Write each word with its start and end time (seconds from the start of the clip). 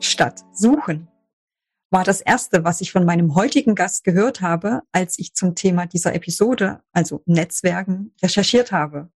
statt 0.00 0.44
suchen 0.52 1.08
war 1.90 2.04
das 2.04 2.20
erste, 2.20 2.64
was 2.64 2.80
ich 2.80 2.92
von 2.92 3.04
meinem 3.04 3.34
heutigen 3.34 3.74
Gast 3.74 4.04
gehört 4.04 4.40
habe, 4.40 4.82
als 4.92 5.18
ich 5.18 5.34
zum 5.34 5.54
Thema 5.56 5.86
dieser 5.86 6.14
Episode, 6.14 6.82
also 6.92 7.22
Netzwerken, 7.26 8.14
recherchiert 8.22 8.70
habe. 8.70 9.10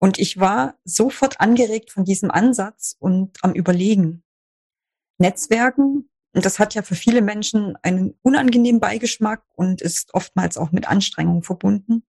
Und 0.00 0.18
ich 0.18 0.40
war 0.40 0.78
sofort 0.84 1.40
angeregt 1.40 1.92
von 1.92 2.04
diesem 2.04 2.30
Ansatz 2.30 2.96
und 2.98 3.38
am 3.42 3.52
Überlegen. 3.52 4.24
Netzwerken, 5.18 6.10
das 6.32 6.58
hat 6.58 6.74
ja 6.74 6.82
für 6.82 6.94
viele 6.94 7.22
Menschen 7.22 7.76
einen 7.82 8.18
unangenehmen 8.22 8.80
Beigeschmack 8.80 9.44
und 9.54 9.80
ist 9.80 10.12
oftmals 10.14 10.56
auch 10.56 10.72
mit 10.72 10.88
Anstrengung 10.88 11.42
verbunden, 11.42 12.02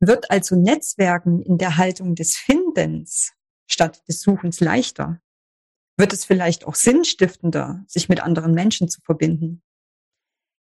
wird 0.00 0.30
also 0.30 0.56
Netzwerken 0.56 1.42
in 1.42 1.58
der 1.58 1.76
Haltung 1.76 2.14
des 2.14 2.36
Findens 2.36 3.34
statt 3.68 4.02
des 4.08 4.20
Suchens 4.20 4.60
leichter 4.60 5.20
wird 5.96 6.12
es 6.12 6.24
vielleicht 6.24 6.66
auch 6.66 6.74
sinnstiftender, 6.74 7.84
sich 7.86 8.08
mit 8.08 8.20
anderen 8.20 8.52
Menschen 8.52 8.88
zu 8.88 9.00
verbinden. 9.00 9.62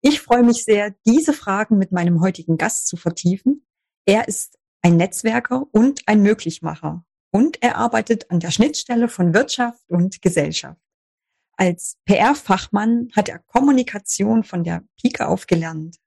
Ich 0.01 0.21
freue 0.21 0.43
mich 0.43 0.65
sehr, 0.65 0.93
diese 1.05 1.33
Fragen 1.33 1.77
mit 1.77 1.91
meinem 1.91 2.21
heutigen 2.21 2.57
Gast 2.57 2.87
zu 2.87 2.97
vertiefen. 2.97 3.65
Er 4.05 4.27
ist 4.27 4.59
ein 4.81 4.97
Netzwerker 4.97 5.65
und 5.71 6.07
ein 6.07 6.21
Möglichmacher 6.21 7.05
und 7.31 7.61
er 7.63 7.77
arbeitet 7.77 8.29
an 8.29 8.39
der 8.39 8.51
Schnittstelle 8.51 9.07
von 9.07 9.33
Wirtschaft 9.33 9.81
und 9.87 10.21
Gesellschaft. 10.21 10.79
Als 11.55 11.97
PR-Fachmann 12.05 13.09
hat 13.15 13.29
er 13.29 13.39
Kommunikation 13.39 14.43
von 14.43 14.63
der 14.63 14.83
Pike 14.99 15.27
auf 15.27 15.47
gelernt. 15.47 15.97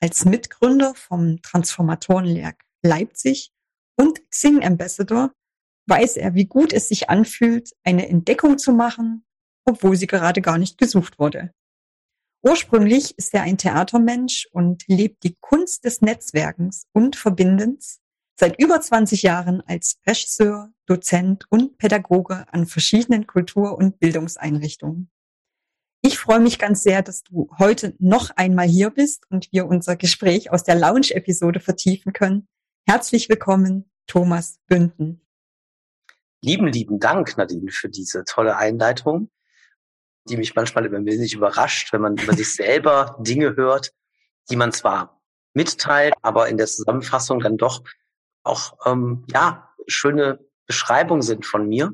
Als 0.00 0.24
Mitgründer 0.24 0.94
vom 0.94 1.40
Transformatorenwerk 1.42 2.62
Leipzig 2.82 3.52
und 3.96 4.28
Xing 4.30 4.64
Ambassador 4.64 5.32
weiß 5.86 6.16
er, 6.16 6.34
wie 6.34 6.46
gut 6.46 6.72
es 6.72 6.88
sich 6.88 7.10
anfühlt, 7.10 7.70
eine 7.84 8.08
Entdeckung 8.08 8.58
zu 8.58 8.72
machen, 8.72 9.24
obwohl 9.64 9.96
sie 9.96 10.06
gerade 10.06 10.40
gar 10.40 10.58
nicht 10.58 10.78
gesucht 10.78 11.18
wurde. 11.18 11.52
Ursprünglich 12.44 13.16
ist 13.18 13.32
er 13.34 13.42
ein 13.42 13.58
Theatermensch 13.58 14.48
und 14.50 14.82
lebt 14.88 15.22
die 15.22 15.36
Kunst 15.40 15.84
des 15.84 16.00
Netzwerkens 16.00 16.86
und 16.92 17.14
Verbindens 17.14 18.00
seit 18.38 18.58
über 18.60 18.80
20 18.80 19.22
Jahren 19.22 19.60
als 19.60 20.00
Regisseur, 20.06 20.72
Dozent 20.86 21.46
und 21.50 21.78
Pädagoge 21.78 22.46
an 22.52 22.66
verschiedenen 22.66 23.28
Kultur- 23.28 23.78
und 23.78 24.00
Bildungseinrichtungen. 24.00 25.10
Ich 26.04 26.18
freue 26.18 26.40
mich 26.40 26.58
ganz 26.58 26.82
sehr, 26.82 27.02
dass 27.02 27.22
du 27.22 27.48
heute 27.60 27.94
noch 28.00 28.30
einmal 28.30 28.66
hier 28.66 28.90
bist 28.90 29.30
und 29.30 29.52
wir 29.52 29.66
unser 29.66 29.94
Gespräch 29.94 30.50
aus 30.50 30.64
der 30.64 30.74
Lounge-Episode 30.74 31.60
vertiefen 31.60 32.12
können. 32.12 32.48
Herzlich 32.88 33.28
willkommen, 33.28 33.88
Thomas 34.08 34.58
Bünden. 34.66 35.20
Lieben, 36.44 36.66
lieben 36.66 36.98
Dank, 36.98 37.36
Nadine, 37.36 37.70
für 37.70 37.88
diese 37.88 38.24
tolle 38.24 38.56
Einleitung, 38.56 39.30
die 40.28 40.36
mich 40.36 40.56
manchmal 40.56 40.84
ein 40.84 41.06
wenig 41.06 41.34
überrascht, 41.34 41.92
wenn 41.92 42.00
man 42.00 42.16
über 42.16 42.34
sich 42.34 42.54
selber 42.54 43.16
Dinge 43.20 43.54
hört, 43.56 43.92
die 44.50 44.56
man 44.56 44.72
zwar 44.72 45.22
mitteilt, 45.54 46.14
aber 46.22 46.48
in 46.48 46.56
der 46.56 46.66
Zusammenfassung 46.66 47.40
dann 47.40 47.56
doch 47.56 47.84
auch 48.42 48.76
ähm, 48.86 49.24
ja 49.28 49.72
schöne 49.86 50.40
Beschreibungen 50.66 51.22
sind 51.22 51.46
von 51.46 51.68
mir. 51.68 51.92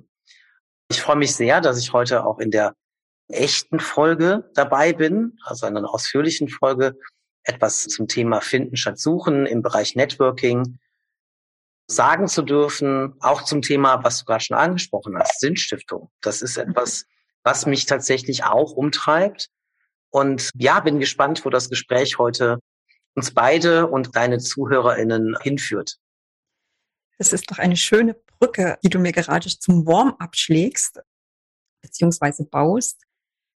Ich 0.91 1.03
freue 1.03 1.17
mich 1.17 1.35
sehr, 1.35 1.61
dass 1.61 1.79
ich 1.79 1.93
heute 1.93 2.25
auch 2.25 2.39
in 2.39 2.51
der 2.51 2.75
echten 3.29 3.81
Folge 3.81 4.51
dabei 4.55 4.95
bin, 4.95 5.39
also 5.45 5.67
in 5.67 5.77
einer 5.77 5.93
ausführlichen 5.93 6.49
Folge, 6.49 6.99
etwas 7.43 7.85
zum 7.85 8.09
Thema 8.09 8.41
Finden 8.41 8.77
statt 8.77 8.99
Suchen 8.99 9.45
im 9.45 9.61
Bereich 9.61 9.95
Networking 9.95 10.79
sagen 11.89 12.29
zu 12.29 12.43
dürfen, 12.43 13.15
auch 13.21 13.43
zum 13.43 13.63
Thema, 13.63 14.05
was 14.05 14.21
du 14.21 14.25
gerade 14.27 14.45
schon 14.45 14.57
angesprochen 14.57 15.19
hast, 15.19 15.41
Sinnstiftung. 15.41 16.11
Das 16.21 16.43
ist 16.43 16.59
etwas, 16.59 17.07
was 17.43 17.67
mich 17.67 17.87
tatsächlich 17.87 18.45
auch 18.45 18.73
umtreibt. 18.73 19.49
Und 20.11 20.51
ja, 20.55 20.81
bin 20.81 21.01
gespannt, 21.01 21.45
wo 21.45 21.51
das 21.51 21.71
Gespräch 21.71 22.19
heute 22.19 22.59
uns 23.15 23.33
beide 23.33 23.87
und 23.89 24.15
deine 24.17 24.39
ZuhörerInnen 24.39 25.37
hinführt. 25.43 25.99
Das 27.17 27.33
ist 27.33 27.51
doch 27.51 27.59
eine 27.59 27.77
schöne 27.77 28.15
Brücke, 28.39 28.79
die 28.85 28.91
du 28.91 28.99
mir 28.99 29.13
gerade 29.13 29.49
zum 29.49 29.87
Warm-up 29.87 30.37
schlägst, 30.37 31.01
beziehungsweise 31.83 32.45
baust. 32.45 33.03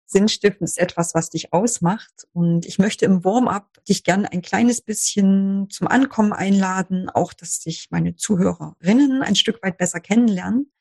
Sinnstiften 0.09 0.65
ist 0.65 0.79
etwas, 0.79 1.15
was 1.15 1.29
dich 1.31 1.53
ausmacht. 1.53 2.27
Und 2.33 2.65
ich 2.65 2.79
möchte 2.79 3.05
im 3.05 3.25
Warm-up 3.25 3.85
dich 3.85 4.05
gerne 4.05 4.33
ein 4.33 4.41
kleines 4.41 4.81
bisschen 4.81 5.69
zum 5.71 5.87
Ankommen 5.87 6.33
einladen, 6.33 7.11
auch 7.11 7.35
dass 7.35 7.61
sich 7.61 7.89
meine 7.91 8.17
Zuhörerinnen 8.17 9.23
ein 9.23 9.37
Stück 9.37 9.63
weit 9.63 9.77
besser 9.77 10.01
kennenlernen. 10.01 10.73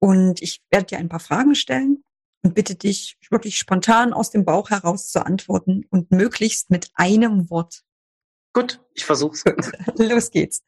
Und 0.00 0.40
ich 0.40 0.64
werde 0.70 0.86
dir 0.86 0.98
ein 0.98 1.10
paar 1.10 1.20
Fragen 1.20 1.54
stellen 1.54 2.04
und 2.42 2.54
bitte 2.54 2.74
dich 2.74 3.18
wirklich 3.30 3.58
spontan 3.58 4.12
aus 4.14 4.30
dem 4.30 4.44
Bauch 4.44 4.70
heraus 4.70 5.10
zu 5.10 5.24
antworten 5.24 5.84
und 5.90 6.10
möglichst 6.10 6.70
mit 6.70 6.90
einem 6.94 7.50
Wort. 7.50 7.84
Gut, 8.54 8.80
ich 8.94 9.04
versuch's. 9.04 9.44
Los 9.98 10.30
geht's. 10.30 10.62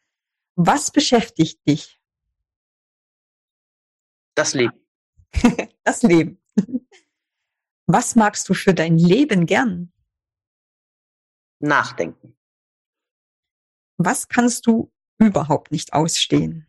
Was 0.54 0.90
beschäftigt 0.90 1.66
dich? 1.66 1.98
Das 4.34 4.52
Leben. 4.52 4.74
das 5.84 6.02
Leben. 6.02 6.42
Was 7.86 8.16
magst 8.16 8.48
du 8.48 8.54
für 8.54 8.74
dein 8.74 8.98
Leben 8.98 9.46
gern? 9.46 9.92
Nachdenken. 11.60 12.36
Was 13.96 14.28
kannst 14.28 14.66
du 14.66 14.92
überhaupt 15.18 15.70
nicht 15.70 15.92
ausstehen? 15.92 16.66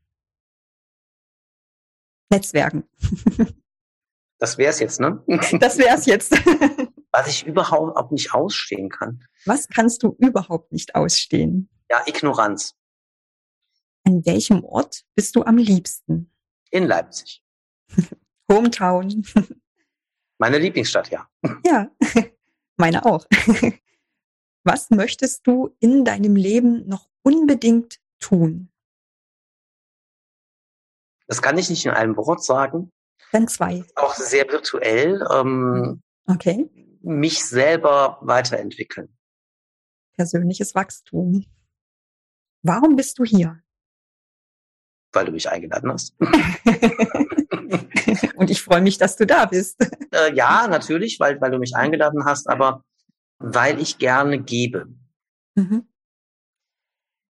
Netzwerken. 2.30 2.84
Das 4.40 4.60
wär's 4.60 4.80
jetzt, 4.80 5.00
ne? 5.00 5.24
Das 5.60 5.80
wär's 5.80 6.06
jetzt. 6.06 6.32
Was 7.12 7.28
ich 7.28 7.48
überhaupt 7.48 7.98
auch 7.98 8.12
nicht 8.12 8.36
ausstehen 8.36 8.90
kann. 8.90 9.24
Was 9.46 9.68
kannst 9.68 10.04
du 10.04 10.16
überhaupt 10.20 10.72
nicht 10.72 10.94
ausstehen? 10.94 11.70
Ja, 11.90 12.04
Ignoranz. 12.06 12.76
An 14.04 14.24
welchem 14.28 14.64
Ort 14.64 15.06
bist 15.16 15.36
du 15.36 15.44
am 15.44 15.58
liebsten? 15.58 16.32
In 16.70 16.86
Leipzig. 16.86 17.44
Hometown. 18.48 19.26
Meine 20.38 20.60
Lieblingsstadt, 20.60 21.10
ja. 21.10 21.28
Ja, 21.66 21.90
meine 22.78 23.06
auch. 23.06 23.26
Was 24.64 24.90
möchtest 24.90 25.48
du 25.48 25.76
in 25.80 26.04
deinem 26.06 26.36
Leben 26.36 26.88
noch 26.88 27.10
unbedingt 27.24 28.00
tun? 28.20 28.70
Das 31.28 31.42
kann 31.42 31.58
ich 31.58 31.70
nicht 31.70 31.86
in 31.86 31.92
einem 31.92 32.16
Wort 32.18 32.44
sagen. 32.44 32.92
Dann 33.32 33.48
zwei. 33.48 33.84
Auch 33.96 34.14
sehr 34.16 34.48
virtuell. 34.50 35.26
Ähm, 35.32 36.02
okay. 36.28 36.70
Mich 37.02 37.46
selber 37.46 38.20
weiterentwickeln. 38.22 39.18
Persönliches 40.16 40.76
Wachstum. 40.76 41.46
Warum 42.64 42.96
bist 42.96 43.20
du 43.20 43.24
hier? 43.24 43.62
Weil 45.14 45.26
du 45.26 45.32
mich 45.32 45.50
eingeladen 45.50 45.92
hast. 45.92 46.16
Und 48.36 48.50
ich 48.50 48.62
freue 48.62 48.82
mich, 48.82 48.98
dass 48.98 49.16
du 49.16 49.26
da 49.26 49.46
bist. 49.46 49.78
Äh, 50.14 50.34
ja, 50.36 50.70
natürlich, 50.70 51.20
weil, 51.20 51.40
weil 51.42 51.52
du 51.52 51.60
mich 51.60 51.76
eingeladen 51.76 52.24
hast, 52.24 52.50
aber 52.50 52.82
weil 53.40 53.82
ich 53.82 53.98
gerne 53.98 54.42
gebe. 54.42 54.88
Mhm. 55.56 55.86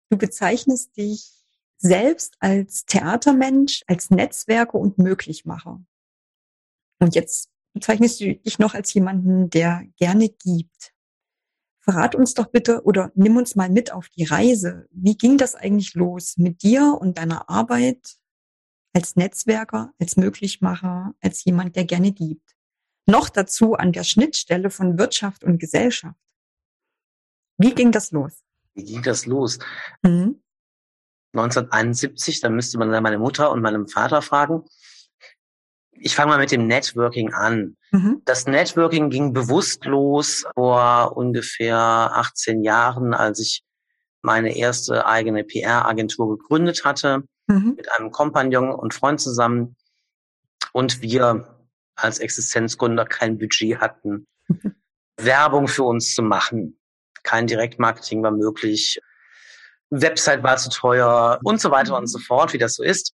Du 0.09 0.17
bezeichnest 0.17 0.97
dich 0.97 1.31
selbst 1.77 2.35
als 2.39 2.85
Theatermensch, 2.85 3.83
als 3.87 4.09
Netzwerker 4.09 4.75
und 4.75 4.97
Möglichmacher. 4.97 5.79
Und 6.99 7.15
jetzt 7.15 7.49
bezeichnest 7.73 8.19
du 8.19 8.35
dich 8.35 8.59
noch 8.59 8.73
als 8.73 8.93
jemanden, 8.93 9.49
der 9.49 9.83
gerne 9.97 10.29
gibt. 10.29 10.93
Verrat 11.79 12.15
uns 12.15 12.33
doch 12.33 12.47
bitte 12.47 12.83
oder 12.83 13.11
nimm 13.15 13.37
uns 13.37 13.55
mal 13.55 13.69
mit 13.69 13.91
auf 13.91 14.09
die 14.09 14.23
Reise. 14.23 14.87
Wie 14.91 15.15
ging 15.15 15.37
das 15.37 15.55
eigentlich 15.55 15.93
los 15.93 16.35
mit 16.37 16.63
dir 16.63 16.97
und 16.99 17.17
deiner 17.17 17.49
Arbeit 17.49 18.17
als 18.95 19.17
Netzwerker, 19.17 19.93
als 19.99 20.15
Möglichmacher, 20.15 21.13
als 21.21 21.43
jemand, 21.43 21.75
der 21.75 21.83
gerne 21.83 22.13
gibt. 22.13 22.55
Noch 23.05 23.29
dazu 23.29 23.75
an 23.75 23.91
der 23.91 24.03
Schnittstelle 24.03 24.69
von 24.69 24.97
Wirtschaft 24.97 25.43
und 25.43 25.59
Gesellschaft. 25.59 26.17
Wie 27.57 27.75
ging 27.75 27.91
das 27.91 28.11
los? 28.11 28.43
Wie 28.73 28.85
ging 28.85 29.03
das 29.03 29.25
los? 29.25 29.59
Mhm. 30.01 30.41
1971, 31.33 32.39
da 32.39 32.49
müsste 32.49 32.77
man 32.77 32.89
dann 32.91 33.03
meine 33.03 33.19
Mutter 33.19 33.51
und 33.51 33.61
meinem 33.61 33.87
Vater 33.87 34.21
fragen. 34.21 34.63
Ich 35.91 36.15
fange 36.15 36.29
mal 36.29 36.39
mit 36.39 36.51
dem 36.51 36.65
Networking 36.65 37.33
an. 37.33 37.75
Mhm. 37.91 38.21
Das 38.23 38.47
Networking 38.47 39.09
ging 39.09 39.33
bewusst 39.33 39.83
los 39.85 40.45
vor 40.55 41.17
ungefähr 41.17 41.77
18 41.77 42.63
Jahren, 42.63 43.13
als 43.13 43.39
ich 43.39 43.63
meine 44.21 44.55
erste 44.55 45.05
eigene 45.05 45.43
PR-Agentur 45.43 46.37
gegründet 46.37 46.85
hatte, 46.85 47.23
mhm. 47.47 47.75
mit 47.75 47.91
einem 47.93 48.11
Kompagnon 48.11 48.71
und 48.71 48.93
Freund 48.93 49.19
zusammen. 49.19 49.75
Und 50.73 51.01
wir 51.01 51.55
als 51.95 52.19
Existenzgründer 52.19 53.05
kein 53.05 53.37
Budget 53.37 53.79
hatten, 53.79 54.27
Werbung 55.17 55.67
für 55.67 55.83
uns 55.83 56.13
zu 56.13 56.21
machen. 56.21 56.77
Kein 57.23 57.47
Direktmarketing 57.47 58.21
war 58.21 58.31
möglich. 58.31 58.99
Website 59.89 60.43
war 60.43 60.57
zu 60.57 60.69
teuer 60.69 61.39
und 61.43 61.61
so 61.61 61.71
weiter 61.71 61.97
und 61.97 62.07
so 62.07 62.19
fort, 62.19 62.53
wie 62.53 62.57
das 62.57 62.73
so 62.73 62.83
ist. 62.83 63.13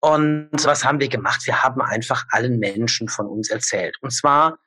Und 0.00 0.50
was 0.64 0.84
haben 0.84 1.00
wir 1.00 1.08
gemacht? 1.08 1.46
Wir 1.46 1.62
haben 1.62 1.80
einfach 1.80 2.26
allen 2.30 2.58
Menschen 2.58 3.08
von 3.08 3.26
uns 3.26 3.50
erzählt. 3.50 3.96
Und 4.02 4.10
zwar 4.10 4.58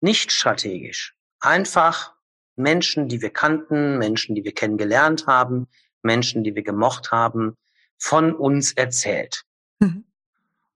nicht 0.00 0.32
strategisch. 0.32 1.14
Einfach 1.40 2.14
Menschen, 2.56 3.08
die 3.08 3.22
wir 3.22 3.30
kannten, 3.30 3.98
Menschen, 3.98 4.34
die 4.34 4.44
wir 4.44 4.52
kennengelernt 4.52 5.26
haben, 5.26 5.68
Menschen, 6.02 6.44
die 6.44 6.54
wir 6.54 6.62
gemocht 6.62 7.10
haben, 7.10 7.56
von 7.98 8.34
uns 8.34 8.72
erzählt. 8.72 9.42
Mhm. 9.78 10.04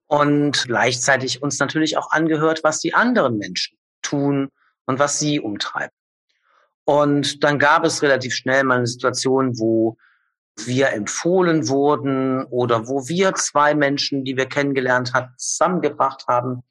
Und 0.07 0.67
gleichzeitig 0.67 1.43
uns 1.43 1.59
natürlich 1.59 1.97
auch 1.97 2.11
angehört, 2.11 2.65
was 2.65 2.81
die 2.81 2.95
anderen 2.95 3.39
Menschen 3.39 3.79
tun 4.03 4.51
und 4.87 4.99
was 4.99 5.19
sie 5.19 5.41
umtreiben. 5.41 5.95
Und 6.85 7.45
dann 7.45 7.59
gab 7.59 7.85
es 7.85 8.03
relativ 8.03 8.35
schnell 8.35 8.65
mal 8.65 8.79
eine 8.79 8.87
Situation, 8.87 9.59
wo 9.59 9.97
wir 10.57 10.91
empfohlen 10.91 11.69
wurden 11.69 12.45
oder 12.47 12.89
wo 12.89 13.09
wir 13.09 13.35
zwei 13.35 13.75
Menschen, 13.75 14.25
die 14.25 14.37
wir 14.37 14.47
kennengelernt 14.47 15.15
haben, 15.15 15.33
zusammengebracht 15.37 16.27
haben. 16.27 16.63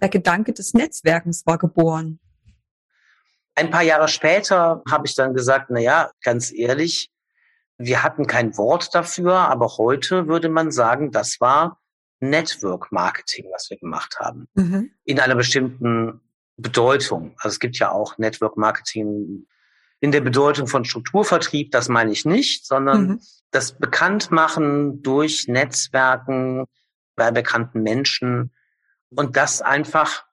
Der 0.00 0.08
Gedanke 0.08 0.52
des 0.52 0.74
Netzwerkens 0.74 1.44
war 1.46 1.58
geboren. 1.58 2.20
Ein 3.54 3.70
paar 3.70 3.82
Jahre 3.82 4.08
später 4.08 4.82
habe 4.90 5.06
ich 5.06 5.14
dann 5.14 5.34
gesagt, 5.34 5.70
na 5.70 5.80
ja, 5.80 6.10
ganz 6.22 6.52
ehrlich, 6.52 7.10
wir 7.78 8.02
hatten 8.02 8.26
kein 8.26 8.56
Wort 8.56 8.94
dafür, 8.94 9.34
aber 9.34 9.76
heute 9.76 10.28
würde 10.28 10.48
man 10.48 10.70
sagen, 10.70 11.10
das 11.10 11.40
war 11.40 11.80
Network 12.20 12.90
Marketing, 12.92 13.46
was 13.52 13.68
wir 13.70 13.76
gemacht 13.76 14.18
haben. 14.18 14.48
Mhm. 14.54 14.90
In 15.04 15.20
einer 15.20 15.34
bestimmten 15.34 16.20
Bedeutung. 16.56 17.34
Also 17.38 17.54
es 17.54 17.60
gibt 17.60 17.78
ja 17.78 17.90
auch 17.90 18.16
Network 18.18 18.56
Marketing 18.56 19.46
in 20.00 20.12
der 20.12 20.20
Bedeutung 20.20 20.66
von 20.66 20.84
Strukturvertrieb, 20.84 21.70
das 21.70 21.88
meine 21.88 22.12
ich 22.12 22.24
nicht, 22.24 22.66
sondern 22.66 23.06
mhm. 23.06 23.20
das 23.50 23.78
Bekanntmachen 23.78 25.02
durch 25.02 25.48
Netzwerken 25.48 26.64
bei 27.14 27.30
bekannten 27.30 27.82
Menschen 27.82 28.52
und 29.10 29.36
das 29.36 29.62
einfach, 29.62 30.26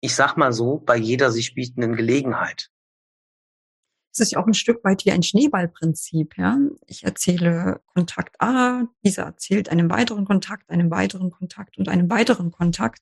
ich 0.00 0.14
sag 0.14 0.36
mal 0.36 0.52
so, 0.52 0.78
bei 0.78 0.96
jeder 0.96 1.30
sich 1.30 1.54
bietenden 1.54 1.96
Gelegenheit. 1.96 2.70
Es 4.12 4.20
ist 4.20 4.32
ja 4.32 4.38
auch 4.38 4.46
ein 4.46 4.54
Stück 4.54 4.84
weit 4.84 5.04
wie 5.06 5.12
ein 5.12 5.22
Schneeballprinzip, 5.22 6.36
ja. 6.36 6.58
Ich 6.86 7.04
erzähle 7.04 7.80
Kontakt 7.94 8.40
A, 8.40 8.82
dieser 9.04 9.22
erzählt 9.24 9.70
einem 9.70 9.90
weiteren 9.90 10.26
Kontakt, 10.26 10.68
einem 10.70 10.90
weiteren 10.90 11.30
Kontakt 11.30 11.78
und 11.78 11.88
einem 11.88 12.10
weiteren 12.10 12.50
Kontakt. 12.50 13.00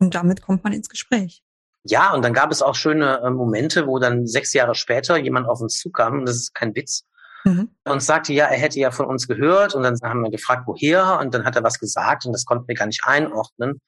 Und 0.00 0.14
damit 0.14 0.42
kommt 0.42 0.64
man 0.64 0.72
ins 0.72 0.88
Gespräch. 0.88 1.44
Ja, 1.84 2.12
und 2.12 2.22
dann 2.24 2.34
gab 2.34 2.50
es 2.50 2.62
auch 2.62 2.74
schöne 2.74 3.20
äh, 3.20 3.30
Momente, 3.30 3.86
wo 3.86 3.98
dann 3.98 4.26
sechs 4.26 4.52
Jahre 4.52 4.74
später 4.74 5.16
jemand 5.16 5.46
auf 5.46 5.60
uns 5.60 5.78
zukam, 5.78 6.20
und 6.20 6.26
das 6.26 6.36
ist 6.36 6.54
kein 6.54 6.74
Witz, 6.74 7.04
mhm. 7.44 7.70
und 7.84 8.02
sagte, 8.02 8.32
ja, 8.32 8.46
er 8.46 8.58
hätte 8.58 8.80
ja 8.80 8.90
von 8.90 9.06
uns 9.06 9.28
gehört. 9.28 9.74
Und 9.74 9.84
dann 9.84 9.96
haben 10.02 10.22
wir 10.22 10.30
gefragt, 10.30 10.64
woher? 10.66 11.18
Und 11.20 11.32
dann 11.34 11.44
hat 11.44 11.56
er 11.56 11.62
was 11.62 11.78
gesagt 11.78 12.26
und 12.26 12.32
das 12.32 12.44
konnten 12.44 12.68
wir 12.68 12.74
gar 12.74 12.86
nicht 12.86 13.02
einordnen. 13.04 13.80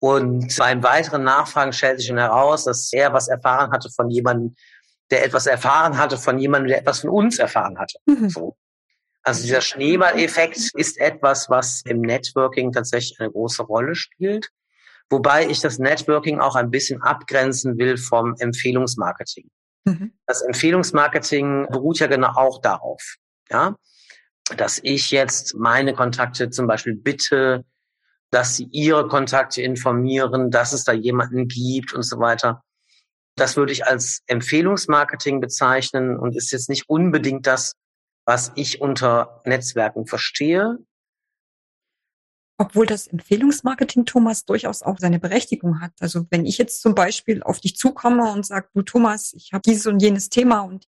Und 0.00 0.54
beim 0.58 0.82
weiteren 0.82 1.24
Nachfragen 1.24 1.72
stellte 1.72 2.00
sich 2.00 2.08
dann 2.08 2.18
heraus, 2.18 2.64
dass 2.64 2.92
er 2.92 3.12
was 3.12 3.28
erfahren 3.28 3.70
hatte 3.70 3.88
von 3.90 4.10
jemandem, 4.10 4.54
der 5.10 5.24
etwas 5.24 5.46
erfahren 5.46 5.98
hatte 5.98 6.16
von 6.16 6.38
jemandem, 6.38 6.68
der 6.68 6.78
etwas 6.78 7.00
von 7.00 7.10
uns 7.10 7.38
erfahren 7.38 7.78
hatte. 7.78 7.98
Mhm. 8.06 8.28
So. 8.28 8.56
Also 9.22 9.42
dieser 9.42 9.62
Schneeballeffekt 9.62 10.70
ist 10.74 10.98
etwas, 10.98 11.48
was 11.48 11.82
im 11.86 12.00
Networking 12.00 12.72
tatsächlich 12.72 13.18
eine 13.20 13.30
große 13.30 13.62
Rolle 13.62 13.94
spielt. 13.94 14.50
Wobei 15.08 15.48
ich 15.48 15.60
das 15.60 15.78
Networking 15.78 16.40
auch 16.40 16.56
ein 16.56 16.70
bisschen 16.70 17.02
abgrenzen 17.02 17.78
will 17.78 17.96
vom 17.96 18.34
Empfehlungsmarketing. 18.38 19.48
Mhm. 19.84 20.12
Das 20.26 20.42
Empfehlungsmarketing 20.42 21.68
beruht 21.70 21.98
ja 22.00 22.06
genau 22.06 22.32
auch 22.34 22.60
darauf, 22.60 23.16
ja, 23.50 23.76
dass 24.56 24.80
ich 24.82 25.10
jetzt 25.10 25.54
meine 25.54 25.94
Kontakte 25.94 26.50
zum 26.50 26.66
Beispiel 26.66 26.94
bitte, 26.94 27.64
dass 28.30 28.56
sie 28.56 28.68
ihre 28.72 29.08
Kontakte 29.08 29.62
informieren, 29.62 30.50
dass 30.50 30.72
es 30.72 30.84
da 30.84 30.92
jemanden 30.92 31.48
gibt 31.48 31.92
und 31.92 32.02
so 32.02 32.18
weiter. 32.18 32.62
Das 33.36 33.56
würde 33.56 33.72
ich 33.72 33.86
als 33.86 34.22
Empfehlungsmarketing 34.26 35.40
bezeichnen 35.40 36.16
und 36.16 36.36
ist 36.36 36.52
jetzt 36.52 36.68
nicht 36.68 36.88
unbedingt 36.88 37.46
das, 37.46 37.74
was 38.24 38.52
ich 38.54 38.80
unter 38.80 39.42
Netzwerken 39.44 40.06
verstehe. 40.06 40.78
Obwohl 42.56 42.86
das 42.86 43.08
Empfehlungsmarketing, 43.08 44.06
Thomas, 44.06 44.44
durchaus 44.44 44.82
auch 44.82 44.98
seine 44.98 45.18
Berechtigung 45.18 45.80
hat. 45.80 45.92
Also 45.98 46.26
wenn 46.30 46.46
ich 46.46 46.56
jetzt 46.58 46.80
zum 46.80 46.94
Beispiel 46.94 47.42
auf 47.42 47.60
dich 47.60 47.76
zukomme 47.76 48.30
und 48.30 48.46
sage, 48.46 48.68
du 48.72 48.82
Thomas, 48.82 49.32
ich 49.34 49.52
habe 49.52 49.62
dieses 49.62 49.86
und 49.86 50.00
jenes 50.00 50.28
Thema 50.28 50.60
und 50.60 50.86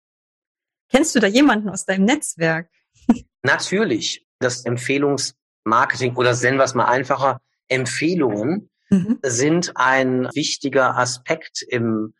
kennst 0.89 1.15
du 1.15 1.19
da 1.19 1.27
jemanden 1.27 1.69
aus 1.69 1.85
deinem 1.85 2.05
Netzwerk? 2.05 2.69
Natürlich. 3.43 4.25
Das 4.39 4.63
Empfehlungsmarketing 4.63 6.15
oder 6.15 6.33
nennen 6.37 6.57
wir 6.57 6.63
es 6.63 6.75
mal 6.75 6.85
einfacher, 6.85 7.41
Empfehlungen 7.67 8.69
mhm. 8.89 9.19
sind 9.21 9.73
ein 9.75 10.29
wichtiger 10.33 10.97
Aspekt 10.97 11.61
im 11.61 12.13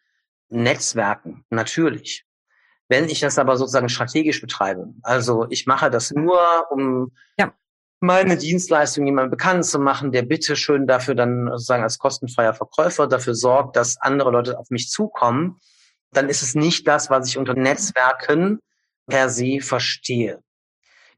Netzwerken. 0.49 1.45
Natürlich. 1.49 2.25
Wenn 2.87 3.05
ich 3.05 3.19
das 3.19 3.37
aber 3.37 3.55
sozusagen 3.55 3.89
strategisch 3.89 4.41
betreibe, 4.41 4.93
also 5.03 5.45
ich 5.49 5.67
mache 5.67 5.91
das 5.91 6.11
nur, 6.11 6.39
um 6.71 7.11
ja 7.37 7.53
meine 8.01 8.37
Dienstleistung 8.37 9.05
jemandem 9.05 9.31
bekannt 9.31 9.65
zu 9.65 9.77
machen, 9.77 10.11
der 10.11 10.23
bitte 10.23 10.55
schön 10.55 10.87
dafür 10.87 11.15
dann 11.15 11.47
sozusagen 11.51 11.83
als 11.83 11.99
kostenfreier 11.99 12.53
Verkäufer 12.53 13.07
dafür 13.07 13.35
sorgt, 13.35 13.75
dass 13.75 13.97
andere 13.97 14.31
Leute 14.31 14.57
auf 14.57 14.69
mich 14.69 14.89
zukommen, 14.89 15.59
dann 16.11 16.29
ist 16.29 16.41
es 16.41 16.55
nicht 16.55 16.87
das, 16.87 17.09
was 17.09 17.27
ich 17.27 17.37
unter 17.37 17.53
Netzwerken 17.53 18.59
per 19.07 19.29
se 19.29 19.59
verstehe. 19.59 20.41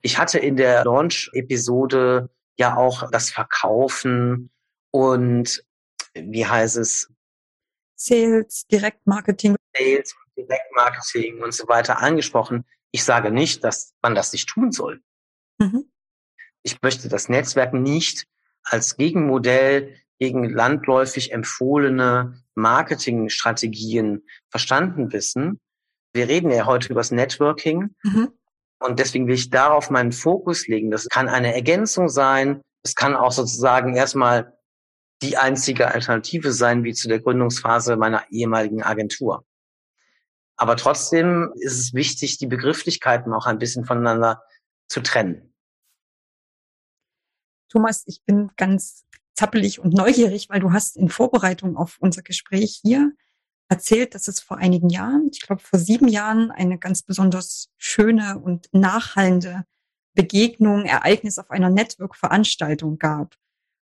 Ich 0.01 0.17
hatte 0.17 0.39
in 0.39 0.57
der 0.57 0.83
Launch-Episode 0.83 2.29
ja 2.57 2.75
auch 2.75 3.09
das 3.11 3.29
Verkaufen 3.29 4.49
und 4.89 5.63
wie 6.13 6.45
heißt 6.45 6.77
es? 6.77 7.09
Sales, 8.03 8.65
Direktmarketing. 8.67 9.55
Sales, 9.77 10.15
Direktmarketing 10.37 11.41
und 11.41 11.53
so 11.53 11.67
weiter 11.67 11.99
angesprochen. 11.99 12.65
Ich 12.91 13.03
sage 13.03 13.31
nicht, 13.31 13.63
dass 13.63 13.93
man 14.01 14.15
das 14.15 14.33
nicht 14.33 14.49
tun 14.49 14.71
soll. 14.71 15.01
Mhm 15.59 15.91
ich 16.63 16.81
möchte 16.81 17.09
das 17.09 17.29
Netzwerk 17.29 17.73
nicht 17.73 18.25
als 18.63 18.97
Gegenmodell 18.97 19.95
gegen 20.19 20.49
landläufig 20.49 21.31
empfohlene 21.31 22.43
Marketingstrategien 22.53 24.23
verstanden 24.49 25.11
wissen. 25.11 25.59
Wir 26.13 26.27
reden 26.27 26.51
ja 26.51 26.65
heute 26.65 26.89
über 26.89 26.99
das 26.99 27.11
Networking. 27.11 27.95
Mhm. 28.03 28.29
Und 28.79 28.99
deswegen 28.99 29.27
will 29.27 29.35
ich 29.35 29.49
darauf 29.49 29.89
meinen 29.89 30.11
Fokus 30.11 30.67
legen. 30.67 30.91
Das 30.91 31.07
kann 31.07 31.27
eine 31.27 31.53
Ergänzung 31.53 32.09
sein. 32.09 32.61
Es 32.83 32.95
kann 32.95 33.15
auch 33.15 33.31
sozusagen 33.31 33.95
erstmal 33.95 34.57
die 35.21 35.37
einzige 35.37 35.89
Alternative 35.89 36.51
sein, 36.51 36.83
wie 36.83 36.93
zu 36.93 37.07
der 37.07 37.19
Gründungsphase 37.19 37.95
meiner 37.95 38.23
ehemaligen 38.31 38.83
Agentur. 38.83 39.45
Aber 40.55 40.75
trotzdem 40.75 41.51
ist 41.55 41.79
es 41.79 41.93
wichtig, 41.93 42.37
die 42.37 42.47
Begrifflichkeiten 42.47 43.33
auch 43.33 43.45
ein 43.45 43.57
bisschen 43.57 43.85
voneinander 43.85 44.43
zu 44.87 45.01
trennen. 45.01 45.53
Thomas, 47.69 48.03
ich 48.05 48.23
bin 48.25 48.51
ganz 48.57 49.05
zappelig 49.33 49.79
und 49.79 49.93
neugierig, 49.93 50.49
weil 50.49 50.59
du 50.59 50.71
hast 50.71 50.97
in 50.97 51.09
Vorbereitung 51.09 51.77
auf 51.77 51.97
unser 51.99 52.21
Gespräch 52.21 52.79
hier 52.83 53.11
erzählt, 53.69 54.13
dass 54.13 54.27
es 54.27 54.41
vor 54.41 54.57
einigen 54.57 54.89
Jahren, 54.89 55.29
ich 55.31 55.41
glaube 55.41 55.61
vor 55.61 55.79
sieben 55.79 56.09
Jahren, 56.09 56.51
eine 56.51 56.77
ganz 56.77 57.03
besonders 57.03 57.69
schöne 57.77 58.37
und 58.37 58.67
nachhallende 58.73 59.63
Begegnung, 60.13 60.85
Ereignis 60.85 61.39
auf 61.39 61.49
einer 61.49 61.69
Network-Veranstaltung 61.69 62.97
gab. 62.97 63.35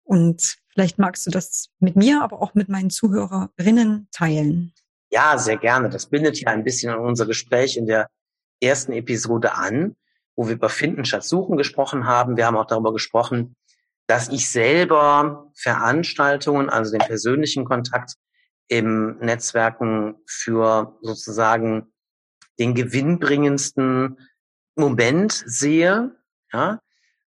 Und 0.05 0.57
vielleicht 0.73 0.99
magst 0.99 1.25
du 1.25 1.31
das 1.31 1.69
mit 1.79 1.95
mir, 1.95 2.23
aber 2.23 2.41
auch 2.41 2.55
mit 2.55 2.69
meinen 2.69 2.89
Zuhörerinnen 2.89 4.07
teilen. 4.11 4.73
Ja, 5.11 5.37
sehr 5.37 5.57
gerne. 5.57 5.89
Das 5.89 6.07
bindet 6.07 6.39
ja 6.41 6.49
ein 6.49 6.63
bisschen 6.63 6.91
an 6.91 6.99
unser 6.99 7.25
Gespräch 7.25 7.77
in 7.77 7.85
der 7.85 8.09
ersten 8.61 8.93
Episode 8.93 9.53
an, 9.53 9.95
wo 10.35 10.47
wir 10.47 10.55
über 10.55 10.69
Finden 10.69 11.05
statt 11.05 11.23
Suchen 11.23 11.57
gesprochen 11.57 12.07
haben. 12.07 12.37
Wir 12.37 12.47
haben 12.47 12.57
auch 12.57 12.65
darüber 12.65 12.93
gesprochen, 12.93 13.55
dass 14.07 14.29
ich 14.29 14.49
selber 14.49 15.51
Veranstaltungen, 15.55 16.69
also 16.69 16.91
den 16.91 17.07
persönlichen 17.07 17.65
Kontakt 17.65 18.15
im 18.67 19.17
Netzwerken 19.19 20.15
für 20.25 20.97
sozusagen 21.01 21.93
den 22.59 22.73
gewinnbringendsten 22.73 24.17
Moment 24.75 25.43
sehe. 25.45 26.15
Ja? 26.51 26.79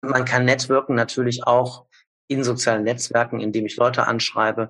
Man 0.01 0.25
kann 0.25 0.45
Networken 0.45 0.95
natürlich 0.95 1.45
auch 1.45 1.85
in 2.33 2.43
sozialen 2.43 2.83
Netzwerken, 2.83 3.39
indem 3.39 3.65
ich 3.65 3.77
Leute 3.77 4.07
anschreibe, 4.07 4.69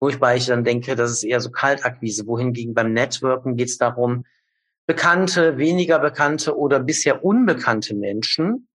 wobei 0.00 0.36
ich 0.36 0.46
dann 0.46 0.64
denke, 0.64 0.96
das 0.96 1.10
ist 1.10 1.24
eher 1.24 1.40
so 1.40 1.50
Kaltakquise, 1.50 2.26
wohingegen 2.26 2.74
beim 2.74 2.92
Networken 2.92 3.56
geht 3.56 3.68
es 3.68 3.78
darum, 3.78 4.24
bekannte, 4.86 5.56
weniger 5.56 5.98
bekannte 5.98 6.56
oder 6.58 6.80
bisher 6.80 7.24
unbekannte 7.24 7.94
Menschen, 7.94 8.68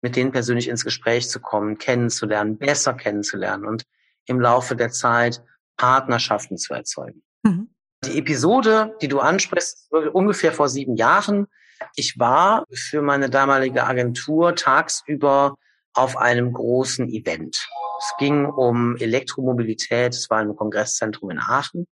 mit 0.00 0.16
denen 0.16 0.32
persönlich 0.32 0.68
ins 0.68 0.84
Gespräch 0.84 1.28
zu 1.28 1.40
kommen, 1.40 1.78
kennenzulernen, 1.78 2.58
besser 2.58 2.94
kennenzulernen 2.94 3.64
und 3.64 3.84
im 4.26 4.40
Laufe 4.40 4.74
der 4.74 4.90
Zeit 4.90 5.42
Partnerschaften 5.76 6.58
zu 6.58 6.74
erzeugen. 6.74 7.22
Mhm. 7.42 7.68
Die 8.04 8.18
Episode, 8.18 8.96
die 9.00 9.08
du 9.08 9.20
ansprichst, 9.20 9.92
ungefähr 10.12 10.52
vor 10.52 10.68
sieben 10.68 10.96
Jahren. 10.96 11.46
Ich 11.94 12.18
war 12.18 12.64
für 12.72 13.00
meine 13.00 13.30
damalige 13.30 13.84
Agentur 13.84 14.56
tagsüber 14.56 15.56
auf 15.94 16.16
einem 16.16 16.52
großen 16.52 17.08
Event. 17.08 17.68
Es 17.98 18.14
ging 18.18 18.46
um 18.46 18.96
Elektromobilität. 18.96 20.14
Es 20.14 20.28
war 20.30 20.42
im 20.42 20.56
Kongresszentrum 20.56 21.30
in 21.30 21.38
Aachen, 21.38 21.86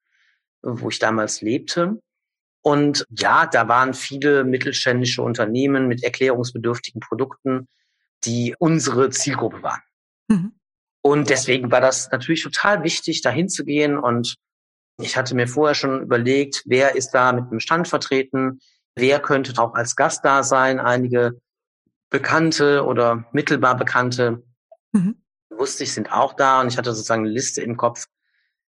wo 0.62 0.89
ich 0.89 1.00
damals 1.00 1.41
lebte. 1.41 2.01
Und 2.62 3.06
ja, 3.10 3.46
da 3.46 3.68
waren 3.68 3.94
viele 3.94 4.44
mittelständische 4.44 5.22
Unternehmen 5.22 5.88
mit 5.88 6.03
erklärungsbedürftigen 6.03 7.00
Produkten, 7.00 7.68
die 8.25 8.56
unsere 8.60 9.10
Zielgruppe 9.12 9.63
waren. 9.63 9.82
Mhm. 10.27 10.53
Und 11.01 11.29
deswegen 11.29 11.72
war 11.72 11.79
das 11.79 12.12
natürlich 12.12 12.44
total 12.44 12.84
wichtig, 12.84 13.22
da 13.22 13.29
hinzugehen. 13.29 13.98
Und 13.98 14.36
ich 15.00 15.15
hatte 15.15 15.36
mir 15.36 15.48
vorher 15.48 15.75
schon 15.75 16.01
überlegt, 16.01 16.63
wer 16.65 16.96
ist 16.96 17.12
da 17.12 17.32
mit 17.32 17.50
dem 17.51 17.60
Stand 17.60 17.88
vertreten, 17.88 18.60
wer 18.96 19.20
könnte 19.20 19.60
auch 19.62 19.74
als 19.75 19.96
Gast 19.96 20.25
da 20.25 20.44
sein. 20.44 20.79
Einige 20.79 21.39
Bekannte 22.10 22.86
oder 22.86 23.25
mittelbar 23.32 23.78
Bekannte, 23.78 24.44
mhm. 24.92 25.22
wusste 25.50 25.84
ich, 25.84 25.94
sind 25.94 26.12
auch 26.12 26.34
da. 26.34 26.62
Und 26.62 26.68
ich 26.68 26.78
hatte 26.78 26.94
sozusagen 26.94 27.24
eine 27.25 27.34
Liste 27.34 27.62
im 27.62 27.78
Kopf, 27.78 28.08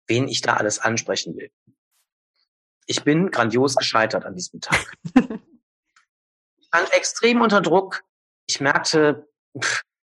wen 0.07 0.29
ich 0.29 0.41
da 0.41 0.55
alles 0.55 0.79
ansprechen 0.79 1.37
will. 1.37 1.51
Ich 2.87 3.03
bin 3.03 3.31
grandios 3.31 3.77
gescheitert 3.77 4.25
an 4.25 4.35
diesem 4.35 4.61
Tag. 4.61 4.95
ich 5.15 6.67
stand 6.67 6.93
extrem 6.93 7.41
unter 7.41 7.61
Druck. 7.61 8.03
Ich 8.47 8.61
merkte, 8.61 9.27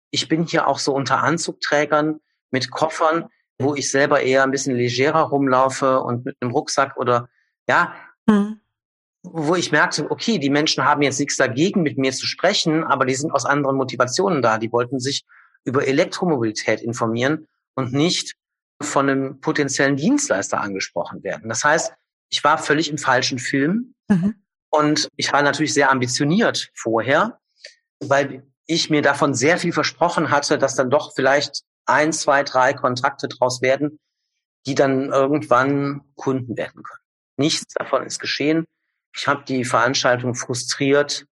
ich 0.10 0.28
bin 0.28 0.46
hier 0.46 0.68
auch 0.68 0.80
so 0.80 0.94
unter 0.94 1.20
Anzugträgern 1.20 2.20
mit 2.50 2.72
Koffern, 2.72 3.30
wo 3.60 3.76
ich 3.76 3.92
selber 3.92 4.22
eher 4.22 4.44
ein 4.44 4.52
bisschen 4.52 4.76
legerer 4.76 5.22
rumlaufe 5.22 6.00
und 6.02 6.26
mit 6.26 6.38
einem 6.42 6.52
Rucksack 6.52 6.98
oder 6.98 7.30
ja, 7.68 7.96
mhm. 8.26 8.60
Wo 9.24 9.56
ich 9.56 9.72
merkte, 9.72 10.10
okay, 10.10 10.40
die 10.40 10.50
Menschen 10.50 10.84
haben 10.84 11.01
jetzt 11.01 11.20
nichts 11.20 11.38
dagegen, 11.38 11.84
mit 11.84 11.98
mir 11.98 12.12
zu 12.12 12.25
sprechen, 12.25 12.84
aber 12.84 13.06
die 13.06 13.16
sind 13.16 13.32
aus 13.32 13.46
anderen 13.46 13.78
Motivationen 13.78 14.42
da. 14.42 14.58
Die 14.58 14.72
wollten 14.72 15.00
sich 15.00 15.24
über 15.63 15.88
Elektromobilität 15.88 16.82
informieren 16.82 17.48
und 17.75 17.94
nicht 17.94 18.36
von 18.82 19.10
einem 19.10 19.40
potenziellen 19.42 19.96
Dienstleister 19.96 20.60
angesprochen 20.60 21.24
werden. 21.24 21.50
Das 21.50 21.63
heißt, 21.63 21.94
ich 22.30 22.44
war 22.44 22.58
völlig 22.58 22.90
im 22.90 22.98
falschen 22.98 23.38
Film 23.38 23.94
mhm. 24.08 24.36
und 24.70 25.08
ich 25.18 25.32
war 25.32 25.44
natürlich 25.44 25.74
sehr 25.74 25.92
ambitioniert 25.92 26.70
vorher, 26.74 27.40
weil 28.00 28.44
ich 28.66 28.90
mir 28.90 29.01
davon 29.01 29.34
sehr 29.36 29.58
viel 29.58 29.74
versprochen 29.74 30.32
hatte, 30.32 30.58
dass 30.58 30.75
dann 30.75 30.90
doch 30.90 31.13
vielleicht 31.13 31.62
ein, 31.86 32.13
zwei, 32.13 32.44
drei 32.44 32.74
Kontakte 32.74 33.28
draus 33.28 33.62
werden, 33.62 34.00
die 34.66 34.75
dann 34.75 35.10
irgendwann 35.10 36.01
Kunden 36.16 36.58
werden 36.58 36.84
können. 36.84 37.04
Nichts 37.38 37.74
davon 37.74 38.06
ist 38.06 38.20
geschehen. 38.20 38.66
Ich 39.15 39.27
habe 39.27 39.44
die 39.44 39.65
Veranstaltung 39.65 40.36
frustriert, 40.36 41.25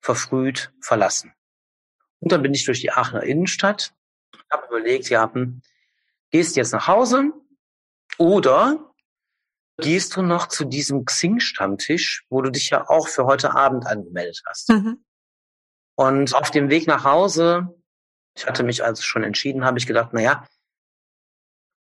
verfrüht 0.00 0.72
verlassen. 0.80 1.32
Und 2.20 2.32
dann 2.32 2.42
bin 2.42 2.54
ich 2.54 2.64
durch 2.64 2.80
die 2.80 2.92
Aachener 2.92 3.22
Innenstadt, 3.22 3.94
habe 4.50 4.66
überlegt, 4.66 5.08
ja, 5.08 5.32
hm, 5.32 5.62
gehst 6.30 6.56
jetzt 6.56 6.72
nach 6.72 6.88
Hause 6.88 7.32
oder 8.18 8.92
gehst 9.78 10.16
du 10.16 10.22
noch 10.22 10.48
zu 10.48 10.64
diesem 10.64 11.04
Xing-Stammtisch, 11.04 12.24
wo 12.28 12.42
du 12.42 12.50
dich 12.50 12.70
ja 12.70 12.88
auch 12.88 13.08
für 13.08 13.26
heute 13.26 13.54
Abend 13.54 13.86
angemeldet 13.86 14.42
hast. 14.46 14.70
Mhm. 14.70 15.04
Und 15.94 16.34
auf 16.34 16.50
dem 16.50 16.70
Weg 16.70 16.86
nach 16.86 17.04
Hause, 17.04 17.68
ich 18.36 18.46
hatte 18.46 18.64
mich 18.64 18.84
also 18.84 19.02
schon 19.02 19.24
entschieden, 19.24 19.64
habe 19.64 19.78
ich 19.78 19.86
gedacht, 19.86 20.10
na 20.12 20.20
ja, 20.20 20.48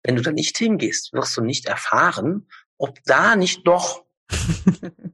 wenn 0.03 0.15
du 0.15 0.21
da 0.21 0.31
nicht 0.31 0.57
hingehst, 0.57 1.13
wirst 1.13 1.37
du 1.37 1.41
nicht 1.41 1.65
erfahren, 1.65 2.47
ob 2.77 3.01
da 3.05 3.35
nicht 3.35 3.65
doch 3.65 4.05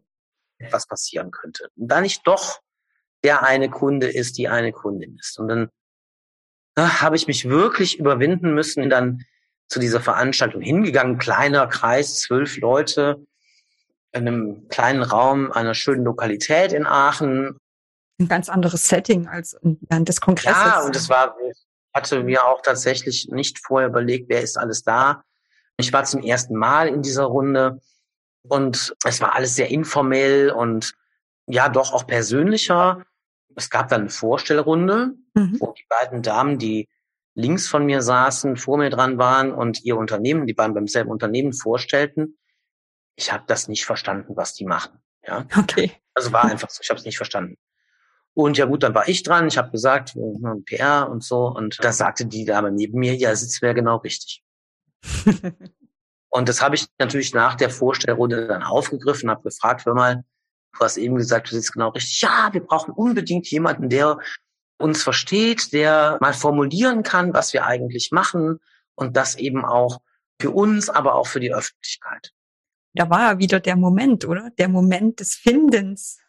etwas 0.69 0.87
passieren 0.87 1.31
könnte. 1.31 1.69
Und 1.75 1.87
da 1.87 2.01
nicht 2.01 2.25
doch 2.25 2.59
der 3.23 3.43
eine 3.43 3.69
Kunde 3.69 4.07
ist, 4.07 4.37
die 4.37 4.47
eine 4.47 4.71
Kundin 4.71 5.17
ist. 5.19 5.37
Und 5.39 5.49
dann 5.49 5.69
na, 6.75 7.01
habe 7.01 7.15
ich 7.15 7.27
mich 7.27 7.49
wirklich 7.49 7.99
überwinden 7.99 8.53
müssen, 8.53 8.89
dann 8.89 9.23
zu 9.67 9.79
dieser 9.79 9.99
Veranstaltung 9.99 10.61
hingegangen, 10.61 11.17
kleiner 11.17 11.67
Kreis, 11.67 12.19
zwölf 12.19 12.57
Leute 12.57 13.25
in 14.11 14.27
einem 14.27 14.67
kleinen 14.69 15.03
Raum 15.03 15.51
einer 15.51 15.73
schönen 15.73 16.03
Lokalität 16.05 16.73
in 16.73 16.87
Aachen 16.87 17.59
ein 18.19 18.27
ganz 18.27 18.49
anderes 18.49 18.87
Setting 18.87 19.27
als 19.27 19.57
während 19.61 20.09
des 20.09 20.19
Kongresses. 20.19 20.51
Ja, 20.51 20.81
und 20.81 20.95
es 20.95 21.09
war, 21.09 21.35
ich 21.49 21.57
hatte 21.93 22.23
mir 22.23 22.45
auch 22.45 22.61
tatsächlich 22.61 23.29
nicht 23.29 23.59
vorher 23.59 23.89
überlegt, 23.89 24.29
wer 24.29 24.41
ist 24.41 24.57
alles 24.57 24.83
da. 24.83 25.23
Ich 25.77 25.93
war 25.93 26.03
zum 26.03 26.21
ersten 26.21 26.55
Mal 26.55 26.89
in 26.89 27.01
dieser 27.01 27.23
Runde 27.23 27.79
und 28.49 28.95
es 29.05 29.21
war 29.21 29.35
alles 29.35 29.55
sehr 29.55 29.69
informell 29.69 30.51
und 30.51 30.93
ja, 31.47 31.69
doch 31.69 31.93
auch 31.93 32.05
persönlicher. 32.05 33.05
Es 33.55 33.69
gab 33.69 33.89
dann 33.89 34.01
eine 34.01 34.09
Vorstellrunde, 34.09 35.13
mhm. 35.33 35.57
wo 35.59 35.73
die 35.73 35.85
beiden 35.89 36.21
Damen, 36.21 36.59
die 36.59 36.87
links 37.33 37.67
von 37.67 37.85
mir 37.85 38.01
saßen, 38.01 38.57
vor 38.57 38.77
mir 38.77 38.89
dran 38.89 39.17
waren 39.17 39.51
und 39.51 39.83
ihr 39.83 39.97
Unternehmen, 39.97 40.45
die 40.45 40.53
beiden 40.53 40.73
beim 40.73 40.87
selben 40.87 41.09
Unternehmen 41.09 41.53
vorstellten. 41.53 42.37
Ich 43.15 43.33
habe 43.33 43.43
das 43.47 43.67
nicht 43.67 43.85
verstanden, 43.85 44.35
was 44.35 44.53
die 44.53 44.65
machen. 44.65 44.99
Ja, 45.25 45.45
okay. 45.57 45.91
Also 46.13 46.31
war 46.31 46.45
einfach 46.45 46.69
so. 46.69 46.81
Ich 46.81 46.89
habe 46.89 46.99
es 46.99 47.05
nicht 47.05 47.17
verstanden. 47.17 47.57
Und 48.33 48.57
ja 48.57 48.65
gut, 48.65 48.83
dann 48.83 48.93
war 48.93 49.07
ich 49.07 49.23
dran. 49.23 49.47
Ich 49.47 49.57
habe 49.57 49.71
gesagt, 49.71 50.15
PR 50.65 51.09
und 51.09 51.23
so. 51.23 51.47
Und 51.47 51.77
da 51.81 51.91
sagte 51.91 52.25
die 52.25 52.45
Dame 52.45 52.71
neben 52.71 52.99
mir, 52.99 53.15
ja, 53.15 53.35
sitzt 53.35 53.61
wäre 53.61 53.73
genau 53.73 53.97
richtig. 53.97 54.43
und 56.29 56.47
das 56.47 56.61
habe 56.61 56.75
ich 56.75 56.87
natürlich 56.99 57.33
nach 57.33 57.55
der 57.55 57.69
Vorstellrunde 57.69 58.47
dann 58.47 58.63
aufgegriffen, 58.63 59.29
habe 59.29 59.43
gefragt, 59.43 59.85
hör 59.85 59.95
mal, 59.95 60.23
du 60.73 60.79
hast 60.79 60.97
eben 60.97 61.15
gesagt, 61.15 61.49
du 61.49 61.55
sitzt 61.55 61.73
genau 61.73 61.89
richtig. 61.89 62.21
Ja, 62.21 62.49
wir 62.51 62.61
brauchen 62.61 62.93
unbedingt 62.93 63.49
jemanden, 63.49 63.89
der 63.89 64.19
uns 64.77 65.03
versteht, 65.03 65.73
der 65.73 66.17
mal 66.21 66.33
formulieren 66.33 67.03
kann, 67.03 67.33
was 67.33 67.53
wir 67.53 67.65
eigentlich 67.65 68.11
machen 68.11 68.59
und 68.95 69.17
das 69.17 69.35
eben 69.35 69.65
auch 69.65 69.99
für 70.39 70.51
uns, 70.51 70.89
aber 70.89 71.15
auch 71.15 71.27
für 71.27 71.39
die 71.39 71.53
Öffentlichkeit. 71.53 72.31
Da 72.93 73.09
war 73.09 73.39
wieder 73.39 73.59
der 73.59 73.75
Moment, 73.75 74.25
oder? 74.25 74.49
Der 74.57 74.69
Moment 74.69 75.19
des 75.19 75.35
Findens. 75.35 76.19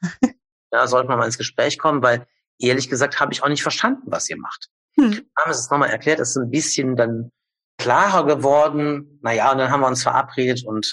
Ja, 0.73 0.87
sollte 0.87 1.09
man 1.09 1.19
mal 1.19 1.25
ins 1.25 1.37
Gespräch 1.37 1.78
kommen, 1.78 2.00
weil 2.00 2.28
ehrlich 2.61 2.88
gesagt 2.88 3.19
habe 3.19 3.33
ich 3.33 3.42
auch 3.42 3.49
nicht 3.49 3.62
verstanden, 3.62 4.02
was 4.04 4.30
ihr 4.30 4.37
macht. 4.37 4.69
Hm. 4.97 5.26
Haben 5.37 5.50
es 5.50 5.69
nochmal 5.69 5.90
erklärt, 5.90 6.21
es 6.21 6.30
ist 6.30 6.37
ein 6.37 6.50
bisschen 6.50 6.95
dann 6.95 7.33
klarer 7.80 8.26
geworden. 8.26 9.18
Naja, 9.22 9.50
und 9.50 9.58
dann 9.58 9.70
haben 9.70 9.80
wir 9.80 9.88
uns 9.88 10.02
verabredet 10.02 10.64
und 10.64 10.92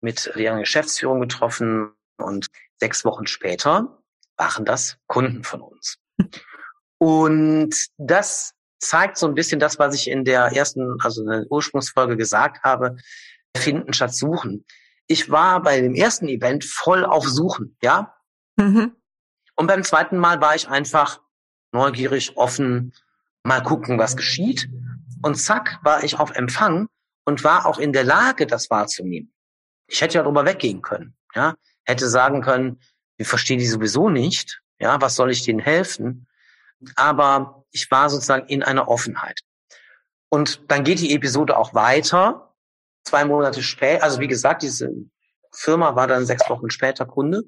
mit 0.00 0.30
deren 0.36 0.60
Geschäftsführung 0.60 1.20
getroffen 1.20 1.92
und 2.18 2.46
sechs 2.78 3.04
Wochen 3.04 3.26
später 3.26 4.02
waren 4.36 4.64
das 4.64 4.98
Kunden 5.06 5.42
von 5.42 5.62
uns. 5.62 5.98
Und 6.98 7.74
das 7.96 8.52
zeigt 8.78 9.16
so 9.16 9.26
ein 9.26 9.34
bisschen 9.34 9.58
das, 9.58 9.78
was 9.78 9.94
ich 9.94 10.08
in 10.08 10.24
der 10.24 10.52
ersten, 10.54 10.98
also 11.00 11.22
in 11.22 11.28
der 11.28 11.44
Ursprungsfolge 11.50 12.16
gesagt 12.16 12.62
habe, 12.62 12.96
finden 13.56 13.94
statt 13.94 14.14
suchen. 14.14 14.64
Ich 15.06 15.30
war 15.30 15.62
bei 15.62 15.80
dem 15.80 15.94
ersten 15.94 16.28
Event 16.28 16.64
voll 16.64 17.04
auf 17.04 17.26
Suchen, 17.26 17.76
ja. 17.82 18.14
Mhm. 18.56 18.94
Und 19.54 19.66
beim 19.66 19.84
zweiten 19.84 20.18
Mal 20.18 20.40
war 20.42 20.54
ich 20.54 20.68
einfach 20.68 21.20
neugierig, 21.72 22.36
offen, 22.36 22.92
mal 23.42 23.62
gucken, 23.62 23.98
was 23.98 24.16
geschieht. 24.16 24.68
Und 25.22 25.36
zack, 25.36 25.78
war 25.82 26.04
ich 26.04 26.18
auf 26.18 26.30
Empfang 26.32 26.88
und 27.24 27.44
war 27.44 27.66
auch 27.66 27.78
in 27.78 27.92
der 27.92 28.04
Lage, 28.04 28.46
das 28.46 28.70
wahrzunehmen. 28.70 29.32
Ich 29.86 30.00
hätte 30.00 30.14
ja 30.14 30.22
darüber 30.22 30.44
weggehen 30.44 30.82
können, 30.82 31.16
ja. 31.34 31.54
Hätte 31.84 32.08
sagen 32.08 32.42
können, 32.42 32.80
wir 33.16 33.26
verstehen 33.26 33.58
die 33.58 33.66
sowieso 33.66 34.10
nicht, 34.10 34.60
ja, 34.78 35.00
was 35.00 35.14
soll 35.14 35.30
ich 35.30 35.44
denen 35.44 35.60
helfen? 35.60 36.26
Aber 36.96 37.64
ich 37.70 37.90
war 37.90 38.10
sozusagen 38.10 38.46
in 38.48 38.62
einer 38.62 38.88
Offenheit. 38.88 39.40
Und 40.28 40.70
dann 40.70 40.84
geht 40.84 41.00
die 41.00 41.14
Episode 41.14 41.56
auch 41.56 41.74
weiter. 41.74 42.54
Zwei 43.04 43.24
Monate 43.24 43.62
später, 43.62 44.02
also 44.02 44.20
wie 44.20 44.28
gesagt, 44.28 44.62
diese 44.62 44.90
Firma 45.52 45.94
war 45.94 46.06
dann 46.06 46.26
sechs 46.26 46.48
Wochen 46.50 46.70
später 46.70 47.06
Kunde. 47.06 47.42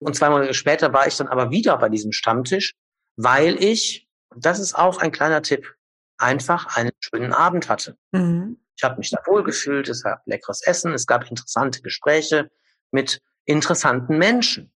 Und 0.00 0.16
zwei 0.16 0.28
Monate 0.28 0.54
später 0.54 0.92
war 0.92 1.06
ich 1.06 1.16
dann 1.16 1.28
aber 1.28 1.50
wieder 1.50 1.78
bei 1.78 1.88
diesem 1.88 2.12
Stammtisch, 2.12 2.74
weil 3.16 3.62
ich, 3.62 4.08
das 4.34 4.58
ist 4.58 4.74
auch 4.74 4.98
ein 4.98 5.12
kleiner 5.12 5.42
Tipp, 5.42 5.74
einfach 6.22 6.76
einen 6.76 6.92
schönen 7.00 7.32
Abend 7.32 7.68
hatte. 7.68 7.96
Mhm. 8.12 8.58
Ich 8.76 8.84
habe 8.84 8.96
mich 8.98 9.10
da 9.10 9.18
wohlgefühlt, 9.26 9.88
es 9.88 10.02
gab 10.02 10.26
leckeres 10.26 10.62
Essen, 10.62 10.92
es 10.92 11.06
gab 11.06 11.28
interessante 11.28 11.82
Gespräche 11.82 12.50
mit 12.90 13.20
interessanten 13.44 14.18
Menschen. 14.18 14.72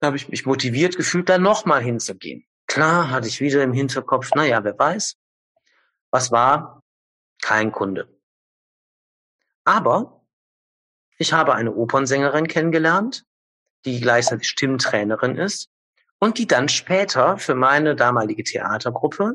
Da 0.00 0.08
habe 0.08 0.16
ich 0.16 0.28
mich 0.28 0.46
motiviert 0.46 0.96
gefühlt, 0.96 1.28
da 1.28 1.38
nochmal 1.38 1.82
hinzugehen. 1.82 2.46
Klar 2.66 3.10
hatte 3.10 3.28
ich 3.28 3.40
wieder 3.40 3.62
im 3.62 3.72
Hinterkopf, 3.72 4.34
naja, 4.34 4.62
wer 4.62 4.78
weiß, 4.78 5.16
Was 6.10 6.32
war? 6.32 6.82
Kein 7.42 7.70
Kunde. 7.70 8.08
Aber 9.64 10.24
ich 11.18 11.32
habe 11.32 11.54
eine 11.54 11.74
Opernsängerin 11.74 12.48
kennengelernt, 12.48 13.24
die 13.84 14.00
gleichzeitig 14.00 14.48
Stimmtrainerin 14.48 15.36
ist 15.36 15.68
und 16.18 16.38
die 16.38 16.46
dann 16.46 16.68
später 16.68 17.36
für 17.38 17.54
meine 17.54 17.94
damalige 17.94 18.42
Theatergruppe 18.42 19.34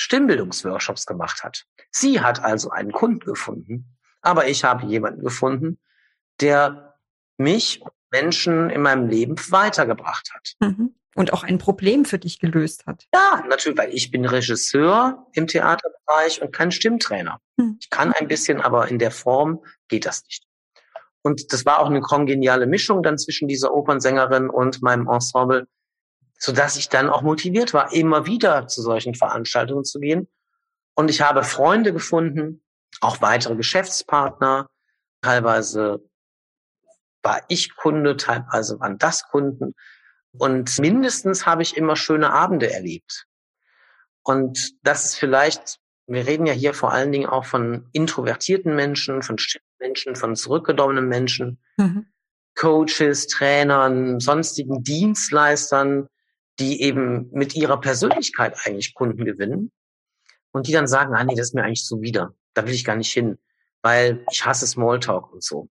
Stimmbildungsworkshops 0.00 1.04
gemacht 1.04 1.44
hat. 1.44 1.66
Sie 1.90 2.20
hat 2.20 2.42
also 2.42 2.70
einen 2.70 2.90
Kunden 2.90 3.20
gefunden, 3.20 3.98
aber 4.22 4.48
ich 4.48 4.64
habe 4.64 4.86
jemanden 4.86 5.22
gefunden, 5.22 5.78
der 6.40 6.94
mich, 7.36 7.82
Menschen 8.10 8.70
in 8.70 8.82
meinem 8.82 9.08
Leben 9.08 9.36
weitergebracht 9.50 10.30
hat. 10.34 10.54
Mhm. 10.60 10.94
Und 11.14 11.32
auch 11.32 11.42
ein 11.42 11.58
Problem 11.58 12.04
für 12.04 12.18
dich 12.18 12.38
gelöst 12.38 12.86
hat. 12.86 13.06
Ja, 13.14 13.44
natürlich, 13.48 13.78
weil 13.78 13.92
ich 13.92 14.10
bin 14.10 14.24
Regisseur 14.24 15.26
im 15.32 15.46
Theaterbereich 15.46 16.40
und 16.40 16.52
kein 16.52 16.70
Stimmtrainer. 16.70 17.40
Mhm. 17.56 17.76
Ich 17.80 17.90
kann 17.90 18.12
ein 18.12 18.26
bisschen, 18.26 18.60
aber 18.60 18.88
in 18.88 18.98
der 18.98 19.10
Form 19.10 19.62
geht 19.88 20.06
das 20.06 20.24
nicht. 20.24 20.44
Und 21.22 21.52
das 21.52 21.66
war 21.66 21.80
auch 21.80 21.86
eine 21.86 22.00
kongeniale 22.00 22.66
Mischung 22.66 23.02
dann 23.02 23.18
zwischen 23.18 23.48
dieser 23.48 23.74
Opernsängerin 23.74 24.48
und 24.48 24.82
meinem 24.82 25.08
Ensemble, 25.08 25.66
so 26.42 26.52
dass 26.52 26.76
ich 26.76 26.88
dann 26.88 27.10
auch 27.10 27.22
motiviert 27.22 27.74
war, 27.74 27.92
immer 27.92 28.26
wieder 28.26 28.66
zu 28.66 28.80
solchen 28.80 29.14
Veranstaltungen 29.14 29.84
zu 29.84 30.00
gehen. 30.00 30.26
Und 30.94 31.10
ich 31.10 31.20
habe 31.20 31.44
Freunde 31.44 31.92
gefunden, 31.92 32.64
auch 33.00 33.20
weitere 33.20 33.56
Geschäftspartner. 33.56 34.68
Teilweise 35.20 36.02
war 37.22 37.42
ich 37.48 37.76
Kunde, 37.76 38.16
teilweise 38.16 38.80
waren 38.80 38.96
das 38.96 39.28
Kunden. 39.28 39.74
Und 40.32 40.78
mindestens 40.78 41.44
habe 41.44 41.62
ich 41.62 41.76
immer 41.76 41.94
schöne 41.94 42.32
Abende 42.32 42.72
erlebt. 42.72 43.26
Und 44.22 44.72
das 44.82 45.04
ist 45.04 45.16
vielleicht, 45.16 45.78
wir 46.06 46.26
reden 46.26 46.46
ja 46.46 46.54
hier 46.54 46.72
vor 46.72 46.92
allen 46.92 47.12
Dingen 47.12 47.28
auch 47.28 47.44
von 47.44 47.88
introvertierten 47.92 48.74
Menschen, 48.74 49.22
von 49.22 49.36
Menschen, 49.78 50.16
von 50.16 50.36
zurückgedommenen 50.36 51.06
Menschen, 51.06 51.60
mhm. 51.76 52.06
Coaches, 52.54 53.26
Trainern, 53.26 54.20
sonstigen 54.20 54.82
Dienstleistern, 54.82 56.08
die 56.60 56.82
eben 56.82 57.30
mit 57.32 57.56
ihrer 57.56 57.80
Persönlichkeit 57.80 58.56
eigentlich 58.64 58.94
Kunden 58.94 59.24
gewinnen 59.24 59.72
und 60.52 60.68
die 60.68 60.72
dann 60.72 60.86
sagen, 60.86 61.14
ah 61.14 61.24
nee, 61.24 61.34
das 61.34 61.48
ist 61.48 61.54
mir 61.54 61.64
eigentlich 61.64 61.84
zuwider. 61.84 62.34
Da 62.54 62.66
will 62.66 62.74
ich 62.74 62.84
gar 62.84 62.96
nicht 62.96 63.12
hin, 63.12 63.38
weil 63.82 64.24
ich 64.30 64.44
hasse 64.44 64.66
Smalltalk 64.66 65.32
und 65.32 65.42
so. 65.42 65.68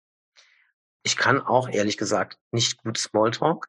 Ich 1.04 1.16
kann 1.16 1.42
auch 1.42 1.70
ehrlich 1.70 1.98
gesagt 1.98 2.38
nicht 2.52 2.78
gut 2.78 2.98
Smalltalk, 2.98 3.68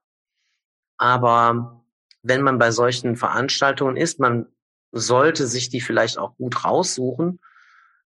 aber 0.98 1.84
wenn 2.22 2.42
man 2.42 2.58
bei 2.58 2.70
solchen 2.70 3.16
Veranstaltungen 3.16 3.96
ist, 3.96 4.18
man 4.18 4.46
sollte 4.92 5.46
sich 5.46 5.68
die 5.68 5.80
vielleicht 5.80 6.18
auch 6.18 6.36
gut 6.36 6.64
raussuchen 6.64 7.40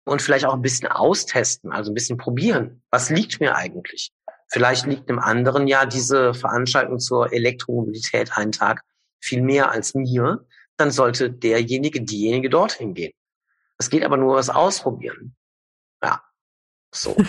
und 0.06 0.22
vielleicht 0.22 0.46
auch 0.46 0.54
ein 0.54 0.62
bisschen 0.62 0.88
austesten, 0.90 1.72
also 1.72 1.92
ein 1.92 1.96
bisschen 1.96 2.18
probieren. 2.18 2.84
Was 2.90 3.10
liegt 3.10 3.40
mir 3.40 3.56
eigentlich? 3.56 4.12
Vielleicht 4.50 4.86
liegt 4.86 5.10
einem 5.10 5.20
anderen 5.20 5.68
ja 5.68 5.86
diese 5.86 6.34
Veranstaltung 6.34 7.00
zur 7.00 7.32
Elektromobilität 7.32 8.38
einen 8.38 8.52
Tag 8.52 8.84
viel 9.24 9.42
mehr 9.42 9.72
als 9.72 9.94
mir. 9.96 10.46
Dann 10.78 10.92
sollte 10.92 11.32
derjenige, 11.32 12.02
diejenige 12.02 12.50
dorthin 12.50 12.94
gehen. 12.94 13.14
Es 13.78 13.90
geht 13.90 14.04
aber 14.04 14.18
nur 14.18 14.36
was 14.36 14.50
ausprobieren. 14.50 15.36
Ja, 16.02 16.24
so. 16.94 17.16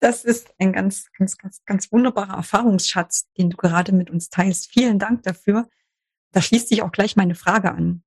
Das 0.00 0.24
ist 0.24 0.54
ein 0.58 0.72
ganz, 0.72 1.10
ganz, 1.18 1.36
ganz, 1.38 1.64
ganz 1.64 1.90
wunderbarer 1.90 2.36
Erfahrungsschatz, 2.36 3.32
den 3.36 3.50
du 3.50 3.56
gerade 3.56 3.92
mit 3.92 4.10
uns 4.10 4.30
teilst. 4.30 4.70
Vielen 4.70 5.00
Dank 5.00 5.24
dafür. 5.24 5.68
Da 6.30 6.40
schließt 6.40 6.68
sich 6.68 6.82
auch 6.82 6.92
gleich 6.92 7.16
meine 7.16 7.34
Frage 7.34 7.72
an. 7.72 8.04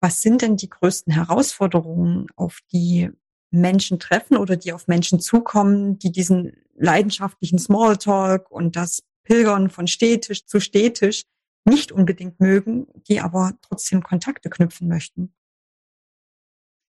Was 0.00 0.20
sind 0.20 0.42
denn 0.42 0.56
die 0.56 0.68
größten 0.68 1.12
Herausforderungen, 1.12 2.26
auf 2.34 2.58
die 2.72 3.10
Menschen 3.50 4.00
treffen 4.00 4.36
oder 4.36 4.56
die 4.56 4.72
auf 4.72 4.88
Menschen 4.88 5.20
zukommen, 5.20 5.98
die 5.98 6.10
diesen 6.10 6.56
leidenschaftlichen 6.74 7.58
Smalltalk 7.58 8.50
und 8.50 8.76
das 8.76 9.04
Pilgern 9.22 9.70
von 9.70 9.86
Städtisch 9.86 10.44
zu 10.46 10.60
Städtisch 10.60 11.22
nicht 11.68 11.92
unbedingt 11.92 12.40
mögen, 12.40 12.86
die 13.08 13.20
aber 13.20 13.52
trotzdem 13.62 14.02
Kontakte 14.02 14.50
knüpfen 14.50 14.88
möchten? 14.88 15.34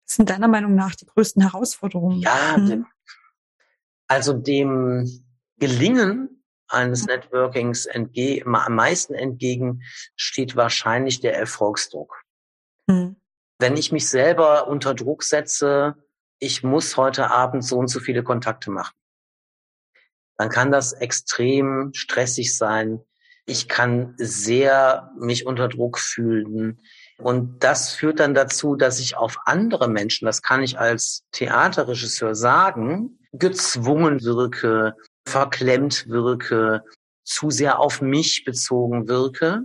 Was 0.07 0.17
sind 0.17 0.31
deiner 0.31 0.49
Meinung 0.49 0.75
nach 0.75 0.95
die 0.95 1.07
größten 1.07 1.43
Herausforderungen? 1.43 2.21
Ja, 2.21 2.57
hm. 2.57 2.87
also 4.07 4.33
dem 4.33 5.25
Gelingen 5.59 6.45
eines 6.69 7.07
Networkings 7.07 7.87
entge 7.87 8.43
am 8.45 8.75
meisten 8.75 9.15
entgegen 9.15 9.83
steht 10.17 10.57
wahrscheinlich 10.57 11.21
der 11.21 11.37
Erfolgsdruck. 11.37 12.23
Mhm. 12.87 13.17
Wenn 13.59 13.77
ich 13.77 13.91
mich 13.91 14.09
selber 14.09 14.69
unter 14.69 14.95
Druck 14.95 15.25
setze, 15.25 15.97
ich 16.39 16.63
muss 16.63 16.97
heute 16.97 17.31
Abend 17.31 17.65
so 17.65 17.79
und 17.79 17.89
so 17.89 18.01
viele 18.01 18.23
Kontakte 18.23 18.71
machen, 18.71 18.95
dann 20.37 20.49
kann 20.51 20.71
das 20.71 20.93
extrem 20.93 21.93
stressig 21.95 22.57
sein. 22.57 23.01
Ich 23.49 23.69
kann 23.69 24.15
sehr 24.19 25.11
mich 25.19 25.47
unter 25.47 25.69
Druck 25.69 25.99
fühlen. 25.99 26.81
Und 27.19 27.65
das 27.65 27.93
führt 27.93 28.21
dann 28.21 28.35
dazu, 28.35 28.77
dass 28.77 29.01
ich 29.01 29.17
auf 29.17 29.39
andere 29.47 29.89
Menschen, 29.89 30.27
das 30.27 30.43
kann 30.43 30.63
ich 30.63 30.79
als 30.79 31.25
Theaterregisseur 31.33 32.35
sagen, 32.35 33.19
gezwungen 33.33 34.23
wirke, 34.23 34.95
verklemmt 35.27 36.09
wirke, 36.09 36.85
zu 37.25 37.51
sehr 37.51 37.81
auf 37.81 38.01
mich 38.01 38.45
bezogen 38.45 39.09
wirke. 39.09 39.63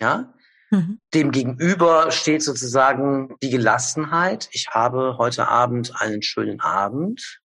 Ja, 0.00 0.34
Mhm. 0.70 1.00
Dem 1.14 1.30
gegenüber 1.30 2.10
steht 2.10 2.42
sozusagen 2.42 3.36
die 3.42 3.50
Gelassenheit. 3.50 4.48
Ich 4.52 4.68
habe 4.68 5.16
heute 5.18 5.48
Abend 5.48 6.00
einen 6.00 6.22
schönen 6.22 6.60
Abend, 6.60 7.40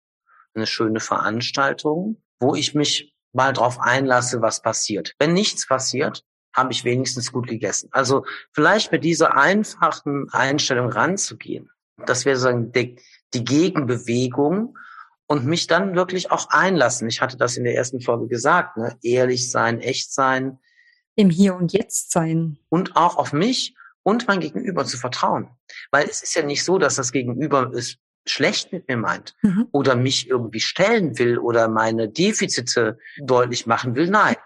eine 0.55 0.66
schöne 0.66 1.01
Veranstaltung, 1.01 2.23
wo 2.38 2.55
ich 2.55 2.75
mich 2.75 3.10
mal 3.33 3.53
drauf 3.53 3.81
einlasse, 3.81 4.43
was 4.43 4.62
passiert. 4.62 5.14
Wenn 5.19 5.33
nichts 5.33 5.66
passiert, 5.66 6.25
habe 6.55 6.73
ich 6.73 6.85
wenigstens 6.85 7.33
gut 7.33 7.47
gegessen. 7.47 7.88
Also 7.93 8.25
vielleicht 8.53 8.93
mit 8.93 9.05
dieser 9.05 9.37
einfachen 9.37 10.29
Einstellung 10.33 10.90
ranzugehen. 10.90 11.71
Das 12.07 12.25
wäre 12.25 12.37
sozusagen 12.37 12.73
die, 12.73 12.97
die 13.35 13.45
Gegenbewegung 13.45 14.77
und 15.27 15.45
mich 15.45 15.66
dann 15.66 15.95
wirklich 15.95 16.31
auch 16.33 16.49
einlassen. 16.51 17.09
Ich 17.09 17.21
hatte 17.21 17.37
das 17.37 17.57
in 17.57 17.64
der 17.64 17.77
ersten 17.77 18.01
Folge 18.01 18.27
gesagt, 18.27 18.77
ne? 18.77 18.97
ehrlich 19.03 19.51
sein, 19.51 19.81
echt 19.81 20.12
sein, 20.12 20.59
im 21.14 21.31
Hier 21.31 21.55
und 21.55 21.73
Jetzt 21.73 22.11
sein. 22.11 22.59
Und 22.69 22.97
auch 22.97 23.16
auf 23.16 23.33
mich 23.33 23.77
und 24.03 24.27
mein 24.27 24.40
Gegenüber 24.40 24.85
zu 24.85 24.97
vertrauen. 24.97 25.49
Weil 25.90 26.09
es 26.09 26.23
ist 26.23 26.35
ja 26.35 26.43
nicht 26.43 26.64
so, 26.64 26.79
dass 26.79 26.97
das 26.97 27.12
Gegenüber 27.12 27.71
es 27.73 27.97
schlecht 28.26 28.72
mit 28.72 28.88
mir 28.88 28.96
meint 28.96 29.35
mhm. 29.42 29.66
oder 29.72 29.96
mich 29.96 30.28
irgendwie 30.28 30.61
stellen 30.61 31.18
will 31.18 31.38
oder 31.38 31.68
meine 31.68 32.09
Defizite 32.09 32.98
deutlich 33.18 33.66
machen 33.66 33.94
will. 33.94 34.09
Nein. 34.09 34.37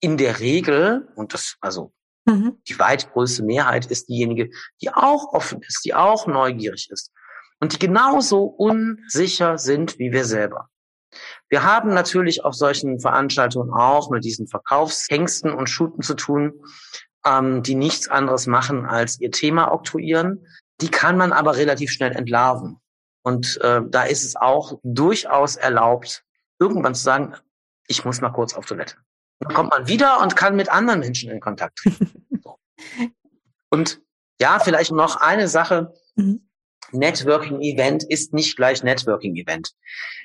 In 0.00 0.16
der 0.16 0.40
Regel, 0.40 1.08
und 1.14 1.34
das, 1.34 1.56
also 1.60 1.92
mhm. 2.24 2.58
die 2.68 2.78
weit 2.78 3.12
größte 3.12 3.42
Mehrheit 3.42 3.86
ist 3.86 4.08
diejenige, 4.08 4.50
die 4.80 4.90
auch 4.90 5.32
offen 5.32 5.60
ist, 5.62 5.84
die 5.84 5.94
auch 5.94 6.26
neugierig 6.26 6.88
ist 6.90 7.12
und 7.60 7.74
die 7.74 7.78
genauso 7.78 8.44
unsicher 8.44 9.58
sind 9.58 9.98
wie 9.98 10.12
wir 10.12 10.24
selber. 10.24 10.68
Wir 11.48 11.64
haben 11.64 11.92
natürlich 11.92 12.44
auf 12.44 12.54
solchen 12.54 13.00
Veranstaltungen 13.00 13.72
auch 13.72 14.10
mit 14.10 14.24
diesen 14.24 14.46
Verkaufshengsten 14.46 15.52
und 15.52 15.68
Schuten 15.68 16.02
zu 16.02 16.14
tun, 16.14 16.64
ähm, 17.26 17.62
die 17.62 17.74
nichts 17.74 18.08
anderes 18.08 18.46
machen 18.46 18.86
als 18.86 19.20
ihr 19.20 19.30
Thema 19.30 19.72
oktroyieren. 19.72 20.46
Die 20.80 20.90
kann 20.90 21.16
man 21.16 21.32
aber 21.32 21.56
relativ 21.56 21.90
schnell 21.90 22.12
entlarven. 22.12 22.80
Und 23.22 23.60
äh, 23.62 23.80
da 23.86 24.04
ist 24.04 24.24
es 24.24 24.36
auch 24.36 24.78
durchaus 24.82 25.56
erlaubt, 25.56 26.24
irgendwann 26.58 26.94
zu 26.94 27.02
sagen, 27.02 27.34
ich 27.86 28.04
muss 28.04 28.20
mal 28.20 28.30
kurz 28.30 28.54
auf 28.54 28.66
Toilette. 28.66 28.96
Dann 29.40 29.54
kommt 29.54 29.70
man 29.70 29.88
wieder 29.88 30.20
und 30.20 30.36
kann 30.36 30.56
mit 30.56 30.70
anderen 30.70 31.00
Menschen 31.00 31.30
in 31.30 31.40
Kontakt 31.40 31.78
treten. 31.78 32.26
und 33.70 34.00
ja, 34.40 34.58
vielleicht 34.58 34.92
noch 34.92 35.16
eine 35.16 35.48
Sache. 35.48 35.92
Mhm. 36.14 36.48
Networking-Event 36.92 38.04
ist 38.04 38.32
nicht 38.32 38.56
gleich 38.56 38.82
Networking-Event. 38.82 39.72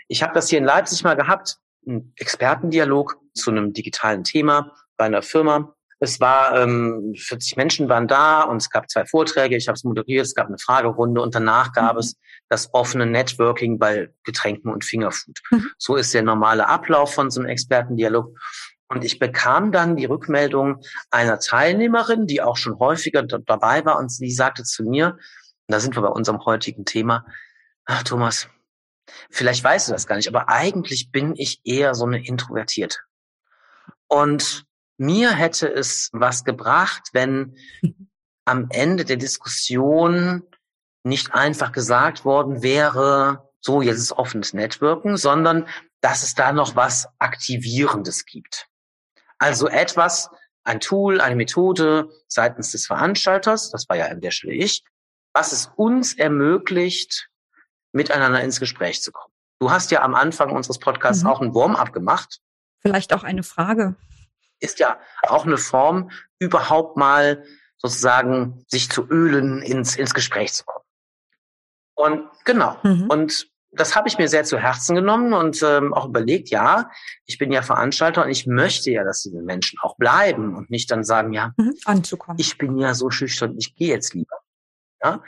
Ich 0.08 0.24
habe 0.24 0.34
das 0.34 0.50
hier 0.50 0.60
in 0.60 0.66
Leipzig 0.66 1.04
mal 1.04 1.16
gehabt, 1.16 1.58
einen 1.86 2.14
Expertendialog 2.18 3.20
zu 3.34 3.52
einem 3.52 3.74
digitalen 3.74 4.24
Thema 4.24 4.74
bei 4.98 5.06
einer 5.06 5.22
Firma. 5.22 5.75
Es 6.00 6.20
war 6.20 6.60
ähm, 6.60 7.14
40 7.18 7.56
Menschen 7.56 7.90
waren 7.90 8.08
da 8.08 8.42
und 8.42 8.58
es 8.58 8.70
gab 8.70 8.90
zwei 8.90 9.06
Vorträge. 9.06 9.56
Ich 9.56 9.68
habe 9.68 9.76
es 9.76 9.84
moderiert. 9.84 10.26
Es 10.26 10.36
gab 10.36 10.48
eine 10.48 10.58
Fragerunde 10.58 11.22
und 11.22 11.34
danach 11.34 11.72
gab 11.72 11.94
mhm. 11.94 12.00
es 12.00 12.16
das 12.50 12.74
offene 12.74 13.06
Networking 13.06 13.80
bei 13.80 14.10
Getränken 14.24 14.72
und 14.72 14.84
Fingerfood. 14.84 15.40
Mhm. 15.52 15.70
So 15.78 15.96
ist 15.96 16.14
der 16.14 16.24
normale 16.24 16.68
Ablauf 16.68 17.14
von 17.14 17.32
so 17.32 17.40
einem 17.40 17.50
Expertendialog. 17.50 18.38
Und 18.88 19.04
ich 19.04 19.18
bekam 19.18 19.72
dann 19.72 19.96
die 19.96 20.06
Rückmeldung 20.06 20.82
einer 21.10 21.40
Teilnehmerin, 21.40 22.28
die 22.28 22.42
auch 22.42 22.58
schon 22.58 22.78
häufiger 22.78 23.24
dabei 23.24 23.84
war, 23.84 23.98
und 23.98 24.12
sie 24.12 24.32
sagte 24.32 24.64
zu 24.64 24.84
mir, 24.84 25.18
da 25.68 25.80
sind 25.80 25.96
wir 25.96 26.04
bei 26.04 26.10
unserem 26.10 26.46
heutigen 26.46 26.86
Thema. 26.86 27.26
Ach, 27.86 28.04
Thomas, 28.04 28.48
vielleicht 29.32 29.64
weißt 29.64 29.88
du 29.88 29.94
das 29.94 30.06
gar 30.06 30.18
nicht, 30.18 30.28
aber 30.28 30.50
eigentlich 30.50 31.12
bin 31.12 31.36
ich 31.36 31.62
eher 31.64 31.96
so 31.96 32.06
eine 32.06 32.24
Introvertierte. 32.24 33.00
Und 34.08 34.66
mir 34.98 35.32
hätte 35.32 35.68
es 35.68 36.10
was 36.14 36.44
gebracht, 36.44 37.10
wenn 37.14 37.58
am 38.46 38.68
Ende 38.70 39.06
der 39.06 39.18
Diskussion 39.18 40.44
nicht 41.04 41.34
einfach 41.34 41.72
gesagt 41.72 42.26
worden 42.26 42.62
wäre, 42.64 43.50
so 43.60 43.82
jetzt 43.82 44.00
ist 44.00 44.12
offenes 44.14 44.54
Networken, 44.54 45.18
sondern 45.18 45.68
dass 46.02 46.24
es 46.24 46.36
da 46.36 46.52
noch 46.52 46.76
was 46.76 47.08
Aktivierendes 47.20 48.26
gibt. 48.26 48.68
Also 49.38 49.68
etwas, 49.68 50.30
ein 50.64 50.80
Tool, 50.80 51.22
eine 51.22 51.36
Methode 51.36 52.10
seitens 52.28 52.72
des 52.72 52.88
Veranstalters, 52.88 53.72
das 53.72 53.88
war 53.90 53.98
ja 53.98 54.06
an 54.08 54.22
der 54.22 54.32
Stelle 54.32 54.54
ich, 54.54 54.84
was 55.34 55.52
es 55.52 55.72
uns 55.76 56.14
ermöglicht, 56.18 57.30
miteinander 57.92 58.42
ins 58.42 58.60
Gespräch 58.60 59.02
zu 59.02 59.12
kommen. 59.12 59.34
Du 59.60 59.72
hast 59.72 59.92
ja 59.92 60.02
am 60.02 60.16
Anfang 60.16 60.52
unseres 60.52 60.80
Podcasts 60.80 61.24
mhm. 61.24 61.30
auch 61.30 61.42
ein 61.42 61.54
Warm-up 61.54 61.94
gemacht. 61.94 62.40
Vielleicht 62.82 63.14
auch 63.14 63.24
eine 63.24 63.44
Frage. 63.44 63.96
Ist 64.66 64.80
ja 64.80 65.00
auch 65.28 65.46
eine 65.46 65.58
Form, 65.58 66.12
überhaupt 66.40 66.98
mal 66.98 67.44
sozusagen 67.78 68.66
sich 68.68 68.90
zu 68.90 69.08
ölen, 69.08 69.62
ins, 69.62 69.96
ins 69.96 70.14
Gespräch 70.14 70.54
zu 70.54 70.66
kommen. 70.66 70.86
Und 71.96 72.30
genau. 72.44 72.78
Mhm. 72.84 73.08
Und 73.10 73.48
das 73.72 73.96
habe 73.96 74.08
ich 74.08 74.18
mir 74.18 74.28
sehr 74.28 74.44
zu 74.44 74.58
Herzen 74.58 74.96
genommen 74.96 75.34
und 75.34 75.62
ähm, 75.62 75.94
auch 75.94 76.06
überlegt, 76.06 76.50
ja, 76.50 76.90
ich 77.26 77.38
bin 77.38 77.52
ja 77.52 77.62
Veranstalter 77.62 78.24
und 78.24 78.32
ich 78.32 78.48
möchte 78.48 78.92
ja, 78.92 79.04
dass 79.04 79.22
diese 79.22 79.42
Menschen 79.42 79.80
auch 79.82 79.98
bleiben 79.98 80.56
und 80.56 80.70
nicht 80.70 80.90
dann 80.92 81.04
sagen, 81.04 81.34
ja, 81.34 81.54
mhm, 81.58 81.76
anzukommen. 81.86 82.40
ich 82.40 82.58
bin 82.58 82.78
ja 82.78 82.94
so 82.94 83.10
schüchtern, 83.10 83.56
ich 83.58 83.76
gehe 83.76 83.90
jetzt 83.90 84.14
lieber. 84.14 84.38
Ja? 85.04 85.22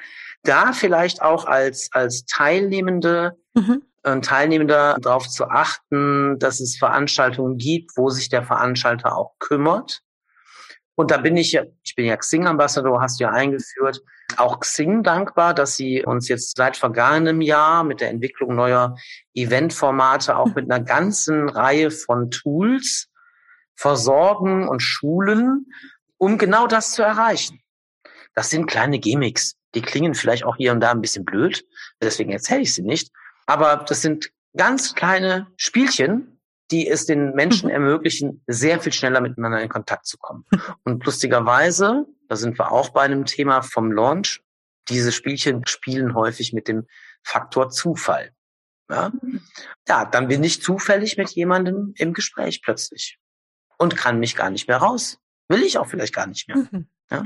Da 0.44 0.72
vielleicht 0.74 1.22
auch 1.22 1.46
als, 1.46 1.90
als 1.92 2.26
Teilnehmende, 2.26 3.38
mhm. 3.54 3.84
Teilnehmender 4.22 4.98
darauf 5.00 5.28
zu 5.28 5.50
achten, 5.50 6.40
dass 6.40 6.60
es 6.60 6.78
Veranstaltungen 6.78 7.58
gibt, 7.58 7.92
wo 7.98 8.10
sich 8.10 8.30
der 8.30 8.44
Veranstalter 8.44 9.16
auch 9.16 9.34
kümmert. 9.40 10.02
Und 10.96 11.12
da 11.12 11.18
bin 11.18 11.38
ich 11.38 11.52
ja, 11.52 11.64
ich 11.84 11.96
bin 11.96 12.06
ja 12.06 12.18
Xing-Ambassador, 12.18 13.02
hast 13.02 13.20
du 13.20 13.26
ja 13.26 13.32
eingeführt, 13.32 14.02
auch 14.38 14.60
Xing 14.60 15.04
dankbar, 15.04 15.54
dass 15.54 15.76
sie 15.76 16.04
uns 16.04 16.28
jetzt 16.28 16.58
seit 16.58 16.76
vergangenem 16.76 17.42
Jahr 17.42 17.84
mit 17.84 18.02
der 18.02 18.10
Entwicklung 18.10 18.56
neuer 18.56 18.96
Eventformate 19.36 20.36
auch 20.36 20.56
mit 20.56 20.72
einer 20.72 20.84
ganzen 20.84 21.50
Reihe 21.50 21.92
von 21.92 22.32
Tools 22.32 23.10
versorgen 23.76 24.68
und 24.68 24.82
schulen, 24.82 25.68
um 26.18 26.40
genau 26.40 26.66
das 26.66 26.94
zu 26.94 27.04
erreichen. 27.04 27.62
Das 28.34 28.50
sind 28.50 28.66
kleine 28.66 28.98
Gimmicks. 29.00 29.56
Die 29.76 29.82
klingen 29.82 30.16
vielleicht 30.16 30.46
auch 30.46 30.56
hier 30.56 30.72
und 30.72 30.80
da 30.80 30.92
ein 30.92 31.02
bisschen 31.02 31.26
blöd, 31.26 31.64
deswegen 32.02 32.32
erzähle 32.32 32.62
ich 32.62 32.74
sie 32.74 32.82
nicht. 32.82 33.12
Aber 33.48 33.78
das 33.78 34.02
sind 34.02 34.32
ganz 34.56 34.94
kleine 34.94 35.48
Spielchen, 35.56 36.40
die 36.70 36.88
es 36.88 37.06
den 37.06 37.34
Menschen 37.34 37.70
mhm. 37.70 37.76
ermöglichen, 37.76 38.44
sehr 38.46 38.80
viel 38.80 38.92
schneller 38.94 39.22
miteinander 39.22 39.62
in 39.62 39.70
Kontakt 39.70 40.06
zu 40.06 40.18
kommen. 40.18 40.46
Und 40.84 41.06
lustigerweise, 41.06 42.06
da 42.28 42.36
sind 42.36 42.60
wir 42.60 42.72
auch 42.72 42.90
bei 42.90 43.02
einem 43.02 43.26
Thema 43.26 43.62
vom 43.62 43.92
Launch, 43.92 44.44
diese 44.90 45.12
Spielchen 45.12 45.66
spielen 45.66 46.14
häufig 46.14 46.54
mit 46.54 46.68
dem 46.68 46.88
Faktor 47.24 47.70
Zufall. 47.70 48.32
Ja, 48.90 49.12
ja 49.88 50.06
dann 50.06 50.28
bin 50.28 50.44
ich 50.44 50.62
zufällig 50.62 51.18
mit 51.18 51.30
jemandem 51.32 51.94
im 51.98 52.14
Gespräch 52.14 52.62
plötzlich 52.62 53.20
und 53.78 53.98
kann 53.98 54.20
mich 54.20 54.36
gar 54.36 54.50
nicht 54.50 54.68
mehr 54.68 54.78
raus. 54.78 55.20
Will 55.50 55.64
ich 55.64 55.78
auch 55.78 55.88
vielleicht 55.88 56.16
gar 56.16 56.28
nicht 56.28 56.48
mehr. 56.48 56.58
Mhm. 56.58 56.88
Ja? 57.12 57.26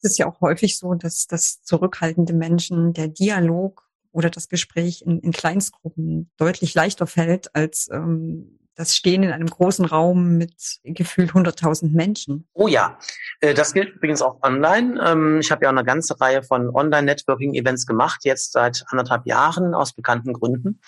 Es 0.00 0.12
ist 0.12 0.18
ja 0.18 0.26
auch 0.26 0.40
häufig 0.40 0.78
so, 0.78 0.94
dass 0.94 1.26
das 1.26 1.62
zurückhaltende 1.62 2.32
Menschen 2.32 2.92
der 2.92 3.08
Dialog 3.08 3.87
oder 4.12 4.30
das 4.30 4.48
Gespräch 4.48 5.02
in, 5.02 5.20
in 5.20 5.32
Kleinstgruppen 5.32 6.30
deutlich 6.36 6.74
leichter 6.74 7.06
fällt 7.06 7.54
als 7.54 7.88
ähm, 7.92 8.58
das 8.78 8.94
Stehen 8.94 9.24
in 9.24 9.32
einem 9.32 9.48
großen 9.48 9.84
Raum 9.84 10.36
mit 10.38 10.78
gefühlt 10.84 11.32
100.000 11.32 11.90
Menschen. 11.94 12.48
Oh 12.52 12.68
ja, 12.68 12.98
äh, 13.40 13.52
das 13.52 13.72
gilt 13.72 13.96
übrigens 13.96 14.22
auch 14.22 14.40
online. 14.42 15.02
Ähm, 15.04 15.40
ich 15.40 15.50
habe 15.50 15.64
ja 15.64 15.70
eine 15.70 15.84
ganze 15.84 16.18
Reihe 16.20 16.44
von 16.44 16.70
Online-Networking-Events 16.70 17.86
gemacht, 17.86 18.20
jetzt 18.22 18.52
seit 18.52 18.84
anderthalb 18.88 19.26
Jahren 19.26 19.74
aus 19.74 19.92
bekannten 19.94 20.32
Gründen. 20.32 20.80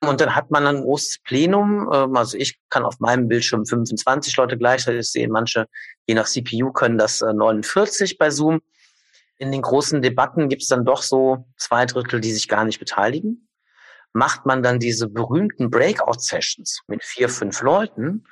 Und 0.00 0.20
dann 0.20 0.34
hat 0.34 0.50
man 0.50 0.66
ein 0.66 0.82
großes 0.82 1.20
Plenum. 1.24 1.90
Ähm, 1.90 2.16
also 2.16 2.36
ich 2.36 2.58
kann 2.68 2.84
auf 2.84 3.00
meinem 3.00 3.28
Bildschirm 3.28 3.64
25 3.64 4.36
Leute 4.36 4.58
gleichzeitig 4.58 5.08
sehen. 5.10 5.30
Manche, 5.30 5.66
je 6.06 6.14
nach 6.14 6.26
CPU, 6.26 6.70
können 6.72 6.98
das 6.98 7.22
49 7.22 8.12
äh, 8.12 8.16
bei 8.18 8.30
Zoom. 8.30 8.60
In 9.38 9.52
den 9.52 9.62
großen 9.62 10.02
Debatten 10.02 10.48
gibt 10.48 10.62
es 10.62 10.68
dann 10.68 10.84
doch 10.84 11.02
so 11.02 11.46
zwei 11.56 11.84
Drittel, 11.86 12.20
die 12.20 12.32
sich 12.32 12.48
gar 12.48 12.64
nicht 12.64 12.78
beteiligen. 12.78 13.48
Macht 14.12 14.46
man 14.46 14.62
dann 14.62 14.78
diese 14.78 15.08
berühmten 15.08 15.70
Breakout-Sessions 15.70 16.80
mit 16.86 17.04
vier, 17.04 17.28
fünf 17.28 17.60
Leuten, 17.60 18.24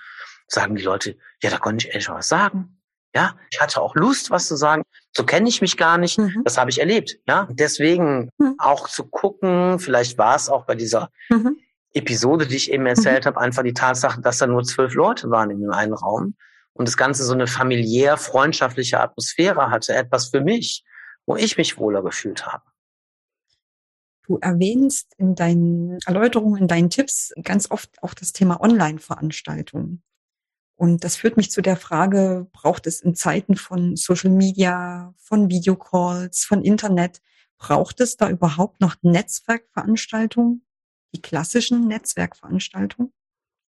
sagen 0.48 0.76
die 0.76 0.82
Leute, 0.82 1.16
ja, 1.42 1.50
da 1.50 1.58
konnte 1.58 1.86
ich 1.86 1.92
ehrlich 1.92 2.08
was 2.08 2.28
sagen. 2.28 2.80
Ja, 3.14 3.36
ich 3.50 3.60
hatte 3.60 3.80
auch 3.80 3.94
Lust, 3.94 4.30
was 4.30 4.48
zu 4.48 4.56
sagen. 4.56 4.82
So 5.16 5.24
kenne 5.24 5.48
ich 5.48 5.60
mich 5.60 5.76
gar 5.76 5.98
nicht. 5.98 6.18
Mhm. 6.18 6.42
Das 6.44 6.58
habe 6.58 6.70
ich 6.70 6.80
erlebt. 6.80 7.18
Ja, 7.28 7.46
deswegen 7.50 8.30
mhm. 8.38 8.56
auch 8.58 8.88
zu 8.88 9.04
gucken. 9.04 9.78
Vielleicht 9.78 10.18
war 10.18 10.34
es 10.34 10.48
auch 10.48 10.66
bei 10.66 10.74
dieser 10.74 11.10
mhm. 11.28 11.56
Episode, 11.92 12.46
die 12.46 12.56
ich 12.56 12.72
eben 12.72 12.86
erzählt 12.86 13.24
mhm. 13.24 13.28
habe, 13.28 13.40
einfach 13.40 13.62
die 13.62 13.72
Tatsache, 13.72 14.20
dass 14.20 14.38
da 14.38 14.48
nur 14.48 14.64
zwölf 14.64 14.94
Leute 14.94 15.30
waren 15.30 15.50
in 15.50 15.60
dem 15.60 15.70
einen 15.70 15.92
Raum 15.92 16.34
und 16.72 16.88
das 16.88 16.96
Ganze 16.96 17.22
so 17.22 17.34
eine 17.34 17.46
familiär 17.46 18.16
freundschaftliche 18.16 18.98
Atmosphäre 18.98 19.70
hatte. 19.70 19.94
Etwas 19.94 20.30
für 20.30 20.40
mich, 20.40 20.84
wo 21.26 21.36
ich 21.36 21.56
mich 21.56 21.78
wohler 21.78 22.02
gefühlt 22.02 22.46
habe. 22.46 22.64
Du 24.26 24.38
erwähnst 24.38 25.12
in 25.18 25.34
deinen 25.34 25.98
Erläuterungen, 26.06 26.62
in 26.62 26.68
deinen 26.68 26.88
Tipps 26.88 27.32
ganz 27.42 27.70
oft 27.70 28.02
auch 28.02 28.14
das 28.14 28.32
Thema 28.32 28.60
Online-Veranstaltungen. 28.60 30.02
Und 30.76 31.04
das 31.04 31.16
führt 31.16 31.36
mich 31.36 31.50
zu 31.50 31.60
der 31.62 31.76
Frage, 31.76 32.48
braucht 32.52 32.86
es 32.86 33.00
in 33.00 33.14
Zeiten 33.14 33.56
von 33.56 33.96
Social 33.96 34.30
Media, 34.30 35.14
von 35.18 35.50
Videocalls, 35.50 36.44
von 36.44 36.62
Internet, 36.62 37.20
braucht 37.58 38.00
es 38.00 38.16
da 38.16 38.28
überhaupt 38.28 38.80
noch 38.80 38.96
Netzwerkveranstaltungen, 39.02 40.66
die 41.14 41.22
klassischen 41.22 41.86
Netzwerkveranstaltungen 41.86 43.12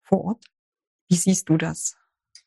vor 0.03 0.23
Ort? 0.23 0.45
Wie 1.09 1.15
siehst 1.15 1.49
du 1.49 1.57
das? 1.57 1.97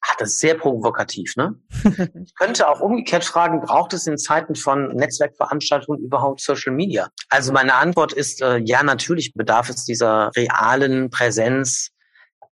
Ach, 0.01 0.15
das 0.19 0.31
ist 0.31 0.41
sehr 0.41 0.55
provokativ, 0.55 1.35
ne? 1.37 1.55
ich 2.25 2.35
könnte 2.37 2.69
auch 2.69 2.81
umgekehrt 2.81 3.25
fragen, 3.25 3.61
braucht 3.61 3.93
es 3.93 4.07
in 4.07 4.17
Zeiten 4.17 4.55
von 4.55 4.95
Netzwerkveranstaltungen 4.95 6.03
überhaupt 6.03 6.41
Social 6.41 6.73
Media? 6.73 7.09
Also 7.29 7.53
meine 7.53 7.75
Antwort 7.75 8.13
ist, 8.13 8.41
äh, 8.41 8.59
ja, 8.59 8.83
natürlich 8.83 9.35
bedarf 9.35 9.69
es 9.69 9.85
dieser 9.85 10.31
realen 10.37 11.11
Präsenz 11.11 11.91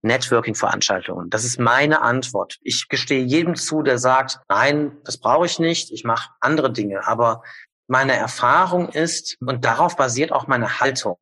Networking-Veranstaltungen. 0.03 1.31
Das 1.31 1.45
ist 1.45 1.59
meine 1.59 2.03
Antwort. 2.03 2.59
Ich 2.63 2.89
gestehe 2.89 3.23
jedem 3.23 3.55
zu, 3.55 3.83
der 3.83 3.99
sagt, 3.99 4.41
nein, 4.49 4.97
das 5.05 5.19
brauche 5.19 5.47
ich 5.47 5.59
nicht, 5.59 5.93
ich 5.93 6.05
mache 6.05 6.31
andere 6.41 6.73
Dinge. 6.73 7.07
Aber 7.07 7.43
meine 7.87 8.15
Erfahrung 8.15 8.89
ist, 8.89 9.37
und 9.41 9.65
darauf 9.65 9.97
basiert 9.97 10.33
auch 10.33 10.47
meine 10.47 10.81
Haltung 10.81 11.17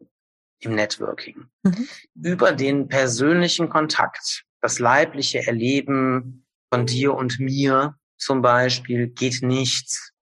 im 0.61 0.75
Networking, 0.75 1.47
mhm. 1.63 1.89
über 2.15 2.53
den 2.53 2.89
persönlichen 2.89 3.69
Kontakt, 3.69 4.45
das 4.61 4.79
leibliche 4.79 5.47
Erleben 5.47 6.45
von 6.73 6.87
dir 6.87 7.15
und 7.15 7.41
mir 7.41 7.97
zum 8.17 8.43
Beispiel 8.43 9.09
geht 9.09 9.43
nichts. 9.43 10.13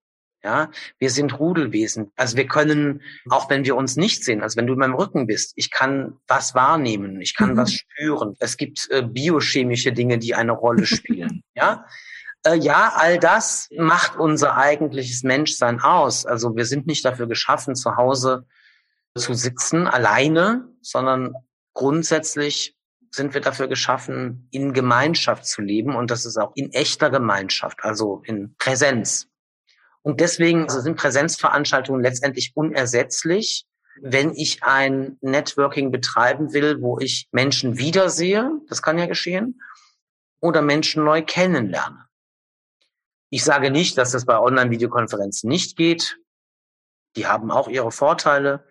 Ja, 0.44 0.70
wir 0.98 1.10
sind 1.10 1.38
Rudelwesen. 1.38 2.12
Also 2.14 2.36
wir 2.36 2.46
können, 2.46 3.02
auch 3.28 3.50
wenn 3.50 3.64
wir 3.64 3.74
uns 3.74 3.96
nicht 3.96 4.24
sehen, 4.24 4.40
also 4.40 4.56
wenn 4.56 4.68
du 4.68 4.74
in 4.74 4.78
meinem 4.78 4.94
Rücken 4.94 5.26
bist, 5.26 5.52
ich 5.56 5.70
kann 5.70 6.16
was 6.28 6.54
wahrnehmen, 6.54 7.20
ich 7.20 7.34
kann 7.34 7.52
mhm. 7.52 7.56
was 7.56 7.72
spüren. 7.72 8.36
Es 8.38 8.56
gibt 8.56 8.88
äh, 8.90 9.02
biochemische 9.02 9.92
Dinge, 9.92 10.18
die 10.18 10.36
eine 10.36 10.52
Rolle 10.52 10.86
spielen. 10.86 11.42
ja, 11.54 11.84
äh, 12.44 12.54
ja, 12.54 12.92
all 12.94 13.18
das 13.18 13.68
macht 13.76 14.16
unser 14.16 14.56
eigentliches 14.56 15.24
Menschsein 15.24 15.80
aus. 15.80 16.24
Also 16.24 16.54
wir 16.54 16.66
sind 16.66 16.86
nicht 16.86 17.04
dafür 17.04 17.26
geschaffen, 17.26 17.74
zu 17.74 17.96
Hause 17.96 18.46
zu 19.16 19.34
sitzen 19.34 19.88
alleine, 19.88 20.68
sondern 20.80 21.34
grundsätzlich 21.74 22.77
sind 23.10 23.34
wir 23.34 23.40
dafür 23.40 23.68
geschaffen, 23.68 24.48
in 24.50 24.72
Gemeinschaft 24.72 25.46
zu 25.46 25.62
leben 25.62 25.94
und 25.94 26.10
das 26.10 26.26
ist 26.26 26.36
auch 26.36 26.52
in 26.54 26.72
echter 26.72 27.10
Gemeinschaft, 27.10 27.78
also 27.82 28.22
in 28.24 28.54
Präsenz. 28.56 29.28
Und 30.02 30.20
deswegen 30.20 30.64
also 30.64 30.80
sind 30.80 30.96
Präsenzveranstaltungen 30.96 32.02
letztendlich 32.02 32.52
unersetzlich, 32.54 33.66
wenn 34.00 34.32
ich 34.32 34.62
ein 34.62 35.18
Networking 35.20 35.90
betreiben 35.90 36.52
will, 36.52 36.80
wo 36.80 36.98
ich 36.98 37.28
Menschen 37.32 37.78
wiedersehe, 37.78 38.50
das 38.68 38.82
kann 38.82 38.98
ja 38.98 39.06
geschehen, 39.06 39.60
oder 40.40 40.62
Menschen 40.62 41.04
neu 41.04 41.22
kennenlerne. 41.22 42.06
Ich 43.30 43.44
sage 43.44 43.70
nicht, 43.70 43.98
dass 43.98 44.12
das 44.12 44.24
bei 44.24 44.38
Online-Videokonferenzen 44.38 45.48
nicht 45.48 45.76
geht. 45.76 46.18
Die 47.16 47.26
haben 47.26 47.50
auch 47.50 47.68
ihre 47.68 47.90
Vorteile. 47.90 48.64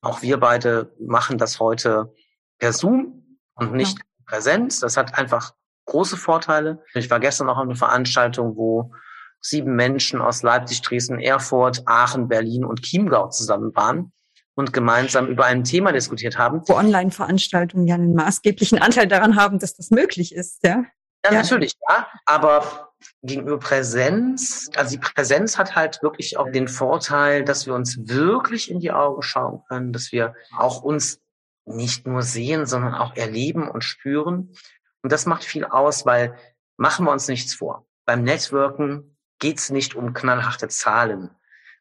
Auch 0.00 0.20
wir 0.20 0.38
beide 0.38 0.92
machen 0.98 1.38
das 1.38 1.60
heute 1.60 2.12
per 2.58 2.72
Zoom 2.72 3.21
und 3.54 3.72
nicht 3.72 3.98
ja. 3.98 4.04
Präsenz. 4.26 4.80
Das 4.80 4.96
hat 4.96 5.18
einfach 5.18 5.54
große 5.86 6.16
Vorteile. 6.16 6.82
Ich 6.94 7.10
war 7.10 7.20
gestern 7.20 7.48
auch 7.48 7.56
auf 7.56 7.64
einer 7.64 7.76
Veranstaltung, 7.76 8.56
wo 8.56 8.92
sieben 9.40 9.74
Menschen 9.74 10.20
aus 10.20 10.42
Leipzig, 10.42 10.82
Dresden, 10.82 11.18
Erfurt, 11.18 11.82
Aachen, 11.86 12.28
Berlin 12.28 12.64
und 12.64 12.82
Chiemgau 12.82 13.28
zusammen 13.28 13.74
waren 13.74 14.12
und 14.54 14.72
gemeinsam 14.72 15.26
über 15.26 15.46
ein 15.46 15.64
Thema 15.64 15.92
diskutiert 15.92 16.38
haben. 16.38 16.62
Wo 16.66 16.74
Online-Veranstaltungen 16.74 17.86
ja 17.86 17.96
einen 17.96 18.14
maßgeblichen 18.14 18.78
Anteil 18.78 19.08
daran 19.08 19.36
haben, 19.36 19.58
dass 19.58 19.74
das 19.74 19.90
möglich 19.90 20.34
ist, 20.34 20.64
ja? 20.64 20.84
Ja, 21.24 21.32
ja. 21.32 21.42
natürlich, 21.42 21.74
ja. 21.88 22.08
Aber 22.26 22.92
gegenüber 23.22 23.58
Präsenz, 23.58 24.68
also 24.76 24.96
die 24.96 24.98
Präsenz 24.98 25.56
hat 25.56 25.74
halt 25.74 26.02
wirklich 26.02 26.36
auch 26.36 26.50
den 26.50 26.68
Vorteil, 26.68 27.44
dass 27.44 27.66
wir 27.66 27.74
uns 27.74 27.98
wirklich 28.08 28.70
in 28.70 28.80
die 28.80 28.92
Augen 28.92 29.22
schauen 29.22 29.62
können, 29.68 29.92
dass 29.92 30.12
wir 30.12 30.34
auch 30.56 30.82
uns 30.82 31.21
nicht 31.64 32.06
nur 32.06 32.22
sehen, 32.22 32.66
sondern 32.66 32.94
auch 32.94 33.16
erleben 33.16 33.68
und 33.68 33.84
spüren. 33.84 34.54
Und 35.02 35.12
das 35.12 35.26
macht 35.26 35.44
viel 35.44 35.64
aus, 35.64 36.06
weil 36.06 36.36
machen 36.76 37.06
wir 37.06 37.12
uns 37.12 37.28
nichts 37.28 37.54
vor. 37.54 37.86
Beim 38.04 38.24
Networken 38.24 39.16
geht 39.38 39.58
es 39.58 39.70
nicht 39.70 39.94
um 39.94 40.14
knallharte 40.14 40.68
Zahlen. 40.68 41.30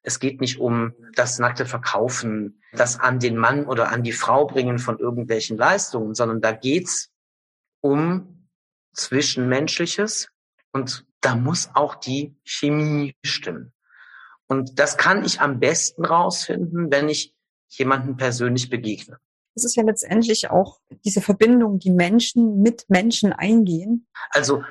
Es 0.04 0.20
geht 0.20 0.42
nicht 0.42 0.60
um 0.60 0.94
das 1.14 1.38
nackte 1.40 1.66
Verkaufen, 1.66 2.62
das 2.74 3.00
an 3.00 3.20
den 3.20 3.38
Mann 3.38 3.66
oder 3.66 3.92
an 3.92 4.04
die 4.04 4.14
Frau 4.14 4.46
bringen 4.46 4.80
von 4.80 4.98
irgendwelchen 4.98 5.58
Leistungen, 5.58 6.16
sondern 6.16 6.42
da 6.42 6.52
geht's 6.52 7.12
um 7.82 8.48
Zwischenmenschliches 8.94 10.30
und 10.72 11.06
da 11.22 11.36
muss 11.36 11.70
auch 11.74 11.96
die 11.96 12.36
Chemie 12.44 13.16
stimmen. 13.24 13.74
Und 14.48 14.80
das 14.80 14.98
kann 14.98 15.24
ich 15.24 15.40
am 15.40 15.60
besten 15.60 16.04
rausfinden, 16.04 16.92
wenn 16.92 17.08
ich 17.08 17.34
jemanden 17.70 18.18
persönlich 18.18 18.70
begegne. 18.70 19.20
Es 19.56 19.66
ist 19.66 19.76
ja 19.76 19.84
letztendlich 19.84 20.50
auch 20.50 20.80
diese 21.04 21.22
Verbindung, 21.22 21.80
die 21.80 21.92
Menschen 21.92 22.62
mit 22.62 22.86
Menschen 22.90 23.34
eingehen. 23.34 24.08
Also 24.30 24.64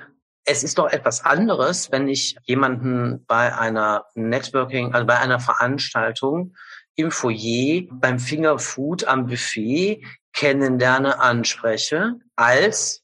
es 0.45 0.65
ist 0.65 0.79
doch 0.79 0.91
etwas 0.91 1.25
anderes, 1.25 1.93
wenn 1.93 2.09
ich 2.09 2.37
jemanden 2.45 3.25
bei 3.27 3.55
einer 3.57 4.07
Networking, 4.15 4.95
also 4.95 5.07
bei 5.07 5.19
einer 5.19 5.39
Veranstaltung 5.39 6.55
im 6.97 7.11
Foyer, 7.11 7.83
beim 7.91 8.19
Fingerfood 8.19 9.05
am 9.05 9.27
Buffet 9.27 10.05
kennenlerne, 10.33 11.21
anspreche, 11.21 12.15
als 12.37 13.03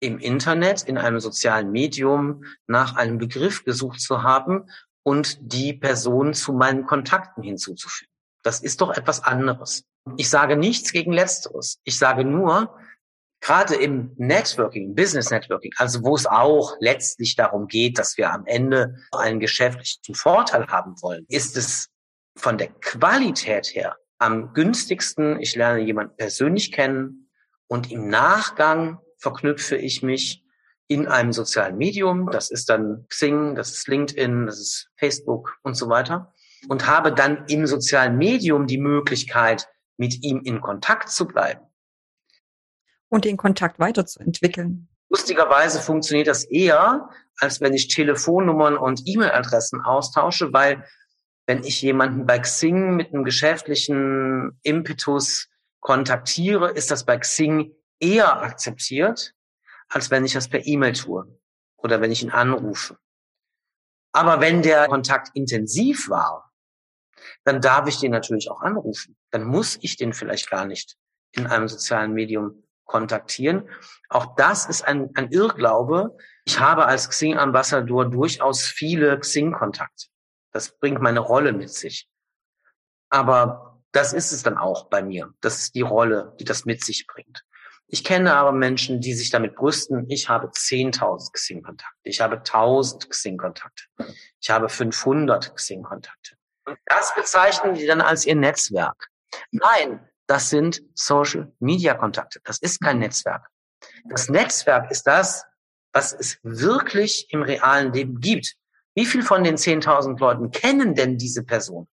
im 0.00 0.18
Internet, 0.18 0.82
in 0.82 0.98
einem 0.98 1.20
sozialen 1.20 1.70
Medium 1.70 2.44
nach 2.66 2.96
einem 2.96 3.18
Begriff 3.18 3.64
gesucht 3.64 4.00
zu 4.00 4.22
haben 4.22 4.68
und 5.02 5.38
die 5.40 5.72
Person 5.72 6.34
zu 6.34 6.52
meinen 6.52 6.84
Kontakten 6.84 7.42
hinzuzufügen. 7.42 8.12
Das 8.42 8.60
ist 8.60 8.80
doch 8.80 8.90
etwas 8.90 9.22
anderes. 9.22 9.84
Ich 10.16 10.28
sage 10.28 10.56
nichts 10.56 10.92
gegen 10.92 11.12
Letzteres. 11.12 11.80
Ich 11.84 11.98
sage 11.98 12.24
nur, 12.24 12.76
gerade 13.40 13.74
im 13.74 14.12
Networking, 14.16 14.94
Business 14.94 15.30
Networking, 15.30 15.72
also 15.76 16.02
wo 16.02 16.14
es 16.14 16.26
auch 16.26 16.76
letztlich 16.80 17.36
darum 17.36 17.66
geht, 17.66 17.98
dass 17.98 18.16
wir 18.16 18.32
am 18.32 18.46
Ende 18.46 18.96
einen 19.12 19.40
geschäftlichen 19.40 20.14
Vorteil 20.14 20.66
haben 20.68 20.94
wollen, 21.02 21.26
ist 21.28 21.56
es 21.56 21.88
von 22.36 22.58
der 22.58 22.68
Qualität 22.68 23.74
her 23.74 23.96
am 24.18 24.52
günstigsten. 24.52 25.40
Ich 25.40 25.56
lerne 25.56 25.80
jemanden 25.80 26.16
persönlich 26.16 26.72
kennen 26.72 27.30
und 27.66 27.90
im 27.90 28.08
Nachgang 28.08 28.98
verknüpfe 29.18 29.76
ich 29.76 30.02
mich 30.02 30.44
in 30.88 31.06
einem 31.06 31.32
sozialen 31.32 31.76
Medium. 31.76 32.30
Das 32.30 32.50
ist 32.50 32.68
dann 32.68 33.06
Xing, 33.08 33.54
das 33.54 33.70
ist 33.70 33.88
LinkedIn, 33.88 34.46
das 34.46 34.58
ist 34.58 34.90
Facebook 34.96 35.58
und 35.62 35.74
so 35.74 35.88
weiter. 35.88 36.32
Und 36.68 36.86
habe 36.86 37.12
dann 37.12 37.44
im 37.48 37.66
sozialen 37.66 38.16
Medium 38.16 38.66
die 38.66 38.78
Möglichkeit, 38.78 39.68
mit 39.96 40.22
ihm 40.22 40.40
in 40.44 40.60
Kontakt 40.60 41.08
zu 41.08 41.26
bleiben 41.26 41.66
und 43.08 43.24
den 43.24 43.36
Kontakt 43.36 43.78
weiterzuentwickeln. 43.78 44.88
Lustigerweise 45.08 45.80
funktioniert 45.80 46.26
das 46.26 46.44
eher, 46.44 47.08
als 47.38 47.60
wenn 47.60 47.72
ich 47.72 47.88
Telefonnummern 47.88 48.76
und 48.76 49.02
E-Mail-Adressen 49.06 49.80
austausche, 49.80 50.52
weil 50.52 50.84
wenn 51.46 51.62
ich 51.62 51.82
jemanden 51.82 52.26
bei 52.26 52.38
Xing 52.38 52.96
mit 52.96 53.12
einem 53.12 53.24
geschäftlichen 53.24 54.58
Impetus 54.62 55.48
kontaktiere, 55.80 56.70
ist 56.70 56.90
das 56.90 57.04
bei 57.04 57.18
Xing 57.18 57.72
eher 58.00 58.42
akzeptiert, 58.42 59.34
als 59.88 60.10
wenn 60.10 60.24
ich 60.24 60.32
das 60.32 60.48
per 60.48 60.66
E-Mail 60.66 60.94
tue 60.94 61.38
oder 61.76 62.00
wenn 62.00 62.10
ich 62.10 62.22
ihn 62.22 62.30
anrufe. 62.30 62.98
Aber 64.12 64.40
wenn 64.40 64.62
der 64.62 64.88
Kontakt 64.88 65.30
intensiv 65.34 66.08
war, 66.08 66.52
dann 67.44 67.60
darf 67.60 67.88
ich 67.88 67.98
den 67.98 68.10
natürlich 68.10 68.50
auch 68.50 68.60
anrufen. 68.60 69.16
Dann 69.30 69.44
muss 69.44 69.78
ich 69.80 69.96
den 69.96 70.12
vielleicht 70.12 70.50
gar 70.50 70.64
nicht 70.64 70.96
in 71.32 71.46
einem 71.46 71.68
sozialen 71.68 72.12
Medium 72.12 72.64
kontaktieren. 72.84 73.68
Auch 74.08 74.34
das 74.36 74.66
ist 74.66 74.82
ein, 74.82 75.10
ein 75.14 75.30
Irrglaube. 75.30 76.16
Ich 76.44 76.60
habe 76.60 76.86
als 76.86 77.08
Xing-Ambassador 77.08 78.10
durchaus 78.10 78.62
viele 78.62 79.18
Xing-Kontakte. 79.18 80.06
Das 80.52 80.78
bringt 80.78 81.00
meine 81.00 81.20
Rolle 81.20 81.52
mit 81.52 81.70
sich. 81.70 82.08
Aber 83.10 83.82
das 83.92 84.12
ist 84.12 84.32
es 84.32 84.42
dann 84.42 84.58
auch 84.58 84.88
bei 84.88 85.02
mir. 85.02 85.32
Das 85.40 85.58
ist 85.60 85.74
die 85.74 85.82
Rolle, 85.82 86.34
die 86.38 86.44
das 86.44 86.64
mit 86.64 86.84
sich 86.84 87.06
bringt. 87.06 87.44
Ich 87.86 88.02
kenne 88.02 88.34
aber 88.34 88.52
Menschen, 88.52 89.00
die 89.00 89.14
sich 89.14 89.30
damit 89.30 89.54
brüsten, 89.54 90.08
ich 90.08 90.28
habe 90.28 90.48
10.000 90.48 91.32
Xing-Kontakte, 91.32 92.00
ich 92.02 92.20
habe 92.20 92.36
1.000 92.36 93.08
Xing-Kontakte, 93.08 93.84
ich 94.40 94.50
habe 94.50 94.68
500 94.68 95.54
Xing-Kontakte. 95.54 96.36
Und 96.66 96.78
das 96.86 97.14
bezeichnen 97.14 97.74
die 97.74 97.86
dann 97.86 98.00
als 98.00 98.24
ihr 98.26 98.36
Netzwerk. 98.36 99.08
Nein, 99.50 100.08
das 100.26 100.50
sind 100.50 100.82
Social-Media-Kontakte. 100.94 102.40
Das 102.44 102.58
ist 102.58 102.80
kein 102.80 102.98
Netzwerk. 102.98 103.48
Das 104.06 104.28
Netzwerk 104.28 104.90
ist 104.90 105.06
das, 105.06 105.44
was 105.92 106.12
es 106.12 106.38
wirklich 106.42 107.26
im 107.30 107.42
realen 107.42 107.92
Leben 107.92 108.20
gibt. 108.20 108.54
Wie 108.94 109.06
viel 109.06 109.22
von 109.22 109.44
den 109.44 109.56
10.000 109.56 110.18
Leuten 110.18 110.50
kennen 110.50 110.94
denn 110.94 111.18
diese 111.18 111.42
Person? 111.42 111.88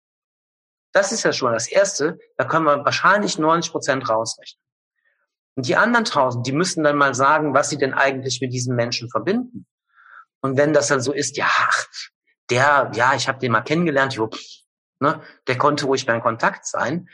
Das 0.92 1.12
ist 1.12 1.24
ja 1.24 1.32
schon 1.32 1.52
das 1.52 1.68
Erste. 1.68 2.18
Da 2.36 2.44
können 2.44 2.64
wir 2.64 2.84
wahrscheinlich 2.84 3.38
90 3.38 3.70
Prozent 3.70 4.08
rausrechnen. 4.08 4.62
Und 5.54 5.66
die 5.66 5.76
anderen 5.76 6.04
1000, 6.04 6.46
die 6.46 6.52
müssen 6.52 6.84
dann 6.84 6.96
mal 6.96 7.14
sagen, 7.14 7.54
was 7.54 7.70
sie 7.70 7.78
denn 7.78 7.94
eigentlich 7.94 8.40
mit 8.40 8.52
diesen 8.52 8.74
Menschen 8.76 9.10
verbinden. 9.10 9.66
Und 10.40 10.56
wenn 10.56 10.72
das 10.72 10.88
dann 10.88 11.00
so 11.00 11.12
ist, 11.12 11.36
ja, 11.36 11.50
der, 12.50 12.90
ja, 12.94 13.14
ich 13.14 13.28
habe 13.28 13.38
den 13.38 13.52
mal 13.52 13.62
kennengelernt, 13.62 14.14
jo, 14.14 14.30
ne, 15.00 15.20
der 15.46 15.58
konnte 15.58 15.86
ruhig 15.86 16.06
mein 16.06 16.22
Kontakt 16.22 16.66
sein, 16.66 17.08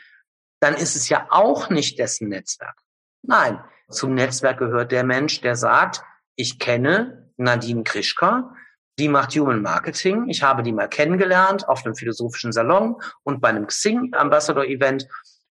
dann 0.59 0.75
ist 0.75 0.95
es 0.95 1.09
ja 1.09 1.27
auch 1.29 1.69
nicht 1.69 1.99
dessen 1.99 2.29
Netzwerk. 2.29 2.77
Nein, 3.21 3.63
zum 3.89 4.13
Netzwerk 4.13 4.59
gehört 4.59 4.91
der 4.91 5.03
Mensch, 5.03 5.41
der 5.41 5.55
sagt, 5.55 6.03
ich 6.35 6.59
kenne 6.59 7.31
Nadine 7.37 7.83
Krischka, 7.83 8.53
die 8.99 9.09
macht 9.09 9.35
Human 9.35 9.61
Marketing. 9.61 10.29
Ich 10.29 10.43
habe 10.43 10.61
die 10.61 10.71
mal 10.71 10.87
kennengelernt 10.87 11.67
auf 11.67 11.85
einem 11.85 11.95
philosophischen 11.95 12.51
Salon 12.51 13.01
und 13.23 13.41
bei 13.41 13.49
einem 13.49 13.67
Xing 13.67 14.13
Ambassador 14.13 14.65
Event 14.65 15.07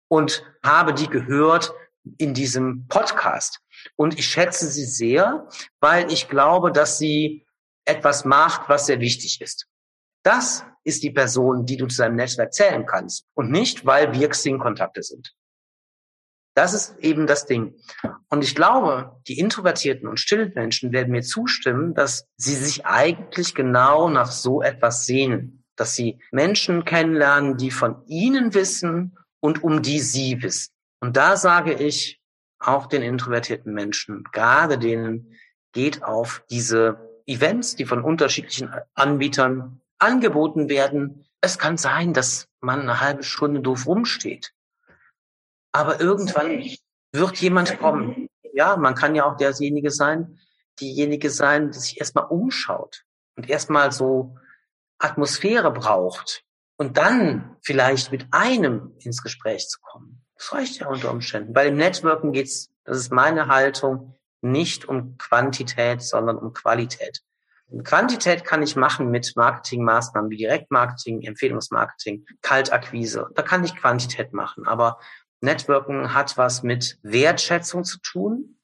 und 0.08 0.44
habe 0.64 0.94
die 0.94 1.08
gehört 1.08 1.74
in 2.18 2.34
diesem 2.34 2.88
Podcast. 2.88 3.62
Und 3.96 4.18
ich 4.20 4.28
schätze 4.28 4.68
sie 4.68 4.86
sehr, 4.86 5.48
weil 5.80 6.12
ich 6.12 6.28
glaube, 6.28 6.72
dass 6.72 6.98
sie 6.98 7.48
etwas 7.86 8.26
macht, 8.26 8.70
was 8.70 8.86
sehr 8.86 9.00
wichtig 9.00 9.42
ist. 9.42 9.68
Das 10.24 10.66
ist 10.84 11.04
die 11.04 11.12
Person, 11.12 11.66
die 11.66 11.78
du 11.78 11.88
zu 11.88 12.02
deinem 12.02 12.16
Netzwerk 12.16 12.54
zählen 12.54 12.86
kannst 12.86 13.26
und 13.34 13.52
nicht, 13.52 13.86
weil 13.86 14.14
wir 14.14 14.30
Xing-Kontakte 14.30 15.04
sind. 15.04 15.34
Das 16.54 16.74
ist 16.74 16.98
eben 17.00 17.28
das 17.28 17.46
Ding. 17.46 17.76
Und 18.30 18.44
ich 18.44 18.56
glaube, 18.56 19.16
die 19.28 19.40
introvertierten 19.40 20.08
und 20.08 20.20
stillen 20.20 20.52
Menschen 20.54 20.92
werden 20.92 21.12
mir 21.12 21.22
zustimmen, 21.22 21.94
dass 21.94 22.28
sie 22.36 22.56
sich 22.56 22.86
eigentlich 22.86 23.56
genau 23.56 24.10
nach 24.10 24.32
so 24.32 24.62
etwas 24.62 25.06
sehnen. 25.06 25.64
Dass 25.78 25.96
sie 25.96 26.20
Menschen 26.32 26.84
kennenlernen, 26.84 27.58
die 27.58 27.72
von 27.72 28.06
ihnen 28.08 28.54
wissen 28.54 29.18
und 29.40 29.64
um 29.64 29.82
die 29.82 30.00
sie 30.00 30.42
wissen. 30.44 30.74
Und 31.00 31.16
da 31.16 31.38
sage 31.38 31.74
ich 31.74 32.22
auch 32.60 32.88
den 32.88 33.02
introvertierten 33.02 33.74
Menschen, 33.74 34.26
gerade 34.32 34.78
denen, 34.78 35.34
geht 35.72 36.04
auf 36.04 36.44
diese 36.50 37.22
Events, 37.26 37.78
die 37.78 37.86
von 37.86 38.04
unterschiedlichen 38.04 38.70
Anbietern 38.94 39.82
angeboten 40.02 40.70
werden. 40.70 41.26
Es 41.42 41.58
kann 41.58 41.78
sein, 41.78 42.14
dass 42.14 42.48
man 42.60 42.82
eine 42.82 43.00
halbe 43.02 43.24
Stunde 43.24 43.62
doof 43.62 43.88
rumsteht. 43.88 44.54
Aber 45.72 46.02
irgendwann 46.02 46.70
wird 47.14 47.38
jemand 47.38 47.80
kommen. 47.80 48.28
Ja, 48.54 48.76
man 48.78 48.96
kann 48.96 49.16
ja 49.16 49.26
auch 49.26 49.38
derjenige 49.38 49.92
sein, 49.92 50.40
diejenige 50.80 51.30
sein, 51.30 51.72
die 51.72 51.80
sich 51.80 52.00
erstmal 52.00 52.26
umschaut 52.26 53.06
und 53.36 53.50
erstmal 53.50 53.92
so 53.92 54.38
Atmosphäre 55.00 55.72
braucht 55.72 56.44
und 56.78 56.98
dann 56.98 57.56
vielleicht 57.62 58.12
mit 58.12 58.28
einem 58.32 58.94
ins 59.00 59.24
Gespräch 59.24 59.68
zu 59.70 59.80
kommen. 59.82 60.26
Das 60.36 60.54
reicht 60.54 60.80
ja 60.80 60.88
unter 60.88 61.12
Umständen. 61.12 61.54
Bei 61.54 61.66
dem 61.66 61.78
Networken 61.78 62.32
geht's, 62.32 62.72
das 62.84 62.98
ist 62.98 63.12
meine 63.12 63.48
Haltung, 63.48 64.16
nicht 64.42 64.86
um 64.86 65.18
Quantität, 65.18 66.02
sondern 66.02 66.38
um 66.38 66.54
Qualität. 66.54 67.24
Quantität 67.84 68.44
kann 68.44 68.62
ich 68.62 68.76
machen 68.76 69.10
mit 69.12 69.34
Marketingmaßnahmen 69.36 70.30
wie 70.30 70.38
Direktmarketing, 70.38 71.22
Empfehlungsmarketing, 71.22 72.26
Kaltakquise. 72.42 73.30
Da 73.36 73.42
kann 73.42 73.64
ich 73.64 73.76
Quantität 73.76 74.34
machen. 74.34 74.68
Aber 74.68 75.00
Networken 75.40 76.14
hat 76.14 76.38
was 76.38 76.64
mit 76.64 77.00
Wertschätzung 77.02 77.84
zu 77.84 78.00
tun. 78.00 78.60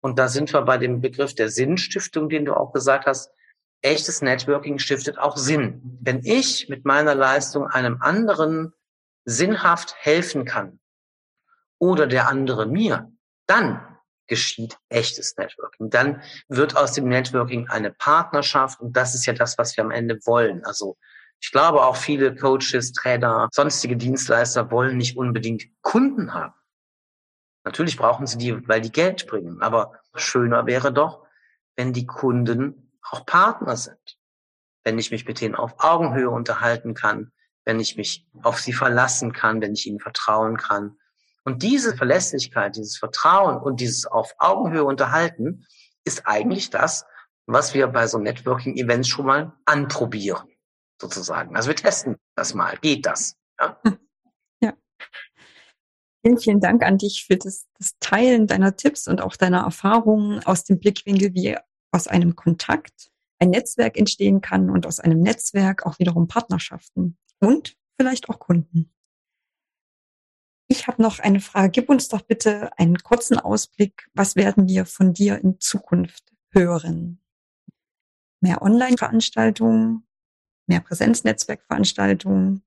Und 0.00 0.18
da 0.18 0.28
sind 0.28 0.52
wir 0.52 0.62
bei 0.62 0.78
dem 0.78 1.00
Begriff 1.00 1.34
der 1.34 1.48
Sinnstiftung, 1.48 2.28
den 2.28 2.44
du 2.44 2.54
auch 2.54 2.72
gesagt 2.72 3.06
hast. 3.06 3.30
Echtes 3.82 4.22
Networking 4.22 4.78
stiftet 4.78 5.18
auch 5.18 5.36
Sinn. 5.36 5.98
Wenn 6.00 6.20
ich 6.24 6.68
mit 6.68 6.84
meiner 6.84 7.14
Leistung 7.14 7.66
einem 7.66 8.00
anderen 8.00 8.72
sinnhaft 9.24 9.94
helfen 9.98 10.44
kann 10.44 10.80
oder 11.78 12.06
der 12.06 12.28
andere 12.28 12.66
mir, 12.66 13.12
dann 13.46 13.95
geschieht 14.26 14.78
echtes 14.88 15.36
Networking. 15.36 15.90
Dann 15.90 16.22
wird 16.48 16.76
aus 16.76 16.92
dem 16.92 17.08
Networking 17.08 17.68
eine 17.68 17.90
Partnerschaft 17.90 18.80
und 18.80 18.96
das 18.96 19.14
ist 19.14 19.26
ja 19.26 19.32
das, 19.32 19.58
was 19.58 19.76
wir 19.76 19.84
am 19.84 19.90
Ende 19.90 20.18
wollen. 20.24 20.64
Also 20.64 20.96
ich 21.40 21.52
glaube 21.52 21.84
auch 21.84 21.96
viele 21.96 22.34
Coaches, 22.34 22.92
Trainer, 22.92 23.48
sonstige 23.52 23.96
Dienstleister 23.96 24.70
wollen 24.70 24.96
nicht 24.96 25.16
unbedingt 25.16 25.64
Kunden 25.82 26.34
haben. 26.34 26.54
Natürlich 27.64 27.96
brauchen 27.96 28.26
sie 28.26 28.38
die, 28.38 28.68
weil 28.68 28.80
die 28.80 28.92
Geld 28.92 29.26
bringen. 29.26 29.60
Aber 29.60 30.00
schöner 30.14 30.66
wäre 30.66 30.92
doch, 30.92 31.26
wenn 31.74 31.92
die 31.92 32.06
Kunden 32.06 32.92
auch 33.02 33.26
Partner 33.26 33.76
sind. 33.76 34.18
Wenn 34.84 34.98
ich 34.98 35.10
mich 35.10 35.26
mit 35.26 35.40
denen 35.40 35.56
auf 35.56 35.74
Augenhöhe 35.78 36.30
unterhalten 36.30 36.94
kann, 36.94 37.32
wenn 37.64 37.80
ich 37.80 37.96
mich 37.96 38.26
auf 38.42 38.60
sie 38.60 38.72
verlassen 38.72 39.32
kann, 39.32 39.60
wenn 39.60 39.74
ich 39.74 39.86
ihnen 39.86 39.98
vertrauen 39.98 40.56
kann. 40.56 40.96
Und 41.46 41.62
diese 41.62 41.96
Verlässlichkeit, 41.96 42.74
dieses 42.76 42.98
Vertrauen 42.98 43.58
und 43.62 43.80
dieses 43.80 44.04
auf 44.04 44.34
Augenhöhe 44.38 44.82
unterhalten 44.82 45.64
ist 46.04 46.26
eigentlich 46.26 46.70
das, 46.70 47.06
was 47.46 47.72
wir 47.72 47.86
bei 47.86 48.08
so 48.08 48.18
Networking-Events 48.18 49.06
schon 49.06 49.26
mal 49.26 49.52
anprobieren, 49.64 50.48
sozusagen. 51.00 51.54
Also 51.54 51.68
wir 51.68 51.76
testen 51.76 52.16
das 52.34 52.52
mal. 52.52 52.76
Geht 52.78 53.06
das? 53.06 53.36
Ja. 53.60 53.80
ja. 54.60 54.72
Vielen, 56.24 56.38
vielen 56.38 56.60
Dank 56.60 56.82
an 56.82 56.98
dich 56.98 57.24
für 57.28 57.36
das, 57.36 57.66
das 57.78 57.92
Teilen 58.00 58.48
deiner 58.48 58.74
Tipps 58.74 59.06
und 59.06 59.20
auch 59.20 59.36
deiner 59.36 59.60
Erfahrungen 59.60 60.44
aus 60.44 60.64
dem 60.64 60.80
Blickwinkel, 60.80 61.32
wie 61.34 61.56
aus 61.92 62.08
einem 62.08 62.34
Kontakt 62.34 63.12
ein 63.38 63.50
Netzwerk 63.50 63.96
entstehen 63.96 64.40
kann 64.40 64.68
und 64.68 64.84
aus 64.84 64.98
einem 64.98 65.20
Netzwerk 65.20 65.86
auch 65.86 66.00
wiederum 66.00 66.26
Partnerschaften 66.26 67.16
und 67.38 67.76
vielleicht 67.96 68.28
auch 68.30 68.40
Kunden. 68.40 68.92
Ich 70.68 70.88
habe 70.88 71.00
noch 71.00 71.20
eine 71.20 71.40
Frage. 71.40 71.70
Gib 71.70 71.88
uns 71.88 72.08
doch 72.08 72.22
bitte 72.22 72.70
einen 72.78 72.98
kurzen 72.98 73.38
Ausblick. 73.38 74.08
Was 74.14 74.34
werden 74.34 74.68
wir 74.68 74.84
von 74.84 75.12
dir 75.12 75.38
in 75.38 75.60
Zukunft 75.60 76.32
hören? 76.50 77.20
Mehr 78.40 78.62
Online-Veranstaltungen, 78.62 80.06
mehr 80.66 80.80
Präsenznetzwerkveranstaltungen. 80.80 82.62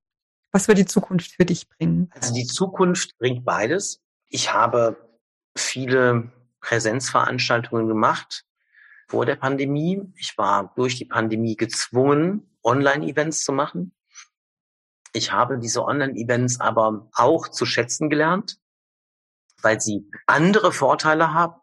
Was 0.50 0.66
wird 0.66 0.78
die 0.78 0.86
Zukunft 0.86 1.32
für 1.32 1.44
dich 1.44 1.68
bringen? 1.68 2.10
Also 2.14 2.34
die 2.34 2.46
Zukunft 2.46 3.18
bringt 3.18 3.44
beides. 3.44 4.02
Ich 4.28 4.52
habe 4.52 4.96
viele 5.56 6.32
Präsenzveranstaltungen 6.60 7.86
gemacht 7.86 8.44
vor 9.08 9.26
der 9.26 9.36
Pandemie. 9.36 10.02
Ich 10.16 10.38
war 10.38 10.72
durch 10.74 10.96
die 10.96 11.04
Pandemie 11.04 11.56
gezwungen, 11.56 12.48
Online-Events 12.62 13.44
zu 13.44 13.52
machen. 13.52 13.92
Ich 15.12 15.32
habe 15.32 15.58
diese 15.58 15.84
Online-Events 15.84 16.60
aber 16.60 17.08
auch 17.14 17.48
zu 17.48 17.66
schätzen 17.66 18.10
gelernt, 18.10 18.58
weil 19.62 19.80
sie 19.80 20.08
andere 20.26 20.72
Vorteile 20.72 21.34
haben. 21.34 21.60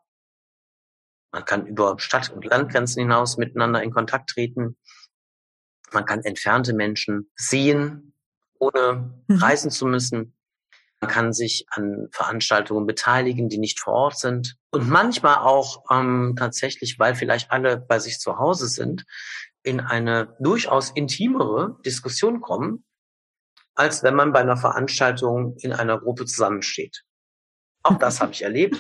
Man 1.32 1.46
kann 1.46 1.66
über 1.68 2.00
Stadt- 2.00 2.32
und 2.32 2.46
Landgrenzen 2.46 3.02
hinaus 3.02 3.38
miteinander 3.38 3.82
in 3.84 3.92
Kontakt 3.92 4.30
treten. 4.30 4.78
Man 5.92 6.06
kann 6.06 6.24
entfernte 6.24 6.74
Menschen 6.74 7.32
sehen, 7.36 8.14
ohne 8.60 9.14
mhm. 9.28 9.38
reisen 9.38 9.72
zu 9.72 9.86
müssen. 9.86 10.34
Man 11.00 11.12
kann 11.12 11.32
sich 11.32 11.68
an 11.70 12.08
Veranstaltungen 12.12 12.88
beteiligen, 12.88 13.50
die 13.50 13.60
nicht 13.60 13.80
vor 13.80 13.94
Ort 13.94 14.18
sind. 14.18 14.58
Und 14.72 14.90
manchmal 14.90 15.36
auch 15.38 15.84
ähm, 15.92 16.36
tatsächlich, 16.38 16.98
weil 16.98 17.14
vielleicht 17.14 17.52
alle 17.52 17.78
bei 17.78 18.00
sich 18.00 18.20
zu 18.20 18.40
Hause 18.40 18.68
sind, 18.68 19.06
in 19.62 19.80
eine 19.80 20.36
durchaus 20.40 20.90
intimere 20.90 21.78
Diskussion 21.86 22.42
kommen, 22.42 22.84
als 23.78 24.04
wenn 24.04 24.16
man 24.16 24.34
bei 24.34 24.40
einer 24.40 24.58
Veranstaltung 24.58 25.56
in 25.58 25.72
einer 25.72 26.00
Gruppe 26.00 26.26
zusammensteht. 26.26 27.04
Auch 27.84 27.98
das 27.98 28.20
habe 28.22 28.34
ich 28.34 28.42
erlebt. 28.42 28.78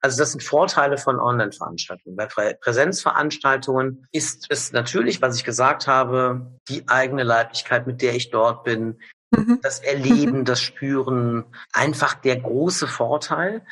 Also 0.00 0.18
das 0.18 0.30
sind 0.30 0.44
Vorteile 0.44 0.96
von 0.96 1.18
Online-Veranstaltungen. 1.18 2.16
Bei 2.16 2.26
Präsenzveranstaltungen 2.54 4.06
ist 4.12 4.46
es 4.48 4.70
natürlich, 4.72 5.20
was 5.20 5.36
ich 5.36 5.44
gesagt 5.44 5.88
habe, 5.88 6.52
die 6.68 6.88
eigene 6.88 7.24
Leiblichkeit, 7.24 7.88
mit 7.88 8.00
der 8.00 8.14
ich 8.14 8.30
dort 8.30 8.62
bin, 8.62 9.00
mhm. 9.32 9.58
das 9.60 9.80
Erleben, 9.80 10.44
das 10.44 10.60
Spüren, 10.60 11.44
einfach 11.72 12.14
der 12.14 12.38
große 12.38 12.86
Vorteil. 12.86 13.64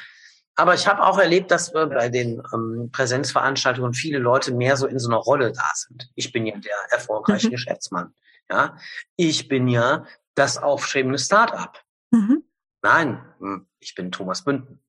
Aber 0.56 0.74
ich 0.74 0.88
habe 0.88 1.04
auch 1.04 1.18
erlebt, 1.18 1.50
dass 1.52 1.72
bei 1.72 2.08
den 2.08 2.42
ähm, 2.52 2.88
Präsenzveranstaltungen 2.90 3.94
viele 3.94 4.18
Leute 4.18 4.52
mehr 4.52 4.76
so 4.76 4.86
in 4.86 4.98
so 4.98 5.08
einer 5.08 5.18
Rolle 5.18 5.52
da 5.52 5.70
sind. 5.74 6.10
Ich 6.16 6.32
bin 6.32 6.46
ja 6.46 6.56
der 6.56 6.74
erfolgreiche 6.90 7.48
mhm. 7.48 7.52
Geschäftsmann. 7.52 8.14
Ja, 8.50 8.76
ich 9.16 9.48
bin 9.48 9.68
ja 9.68 10.06
das 10.36 10.58
aufstrebende 10.58 11.18
Start-up. 11.18 11.82
Mhm. 12.12 12.44
Nein, 12.82 13.34
hm, 13.40 13.68
ich 13.80 13.94
bin 13.94 14.12
Thomas 14.12 14.44
Bünden. 14.44 14.80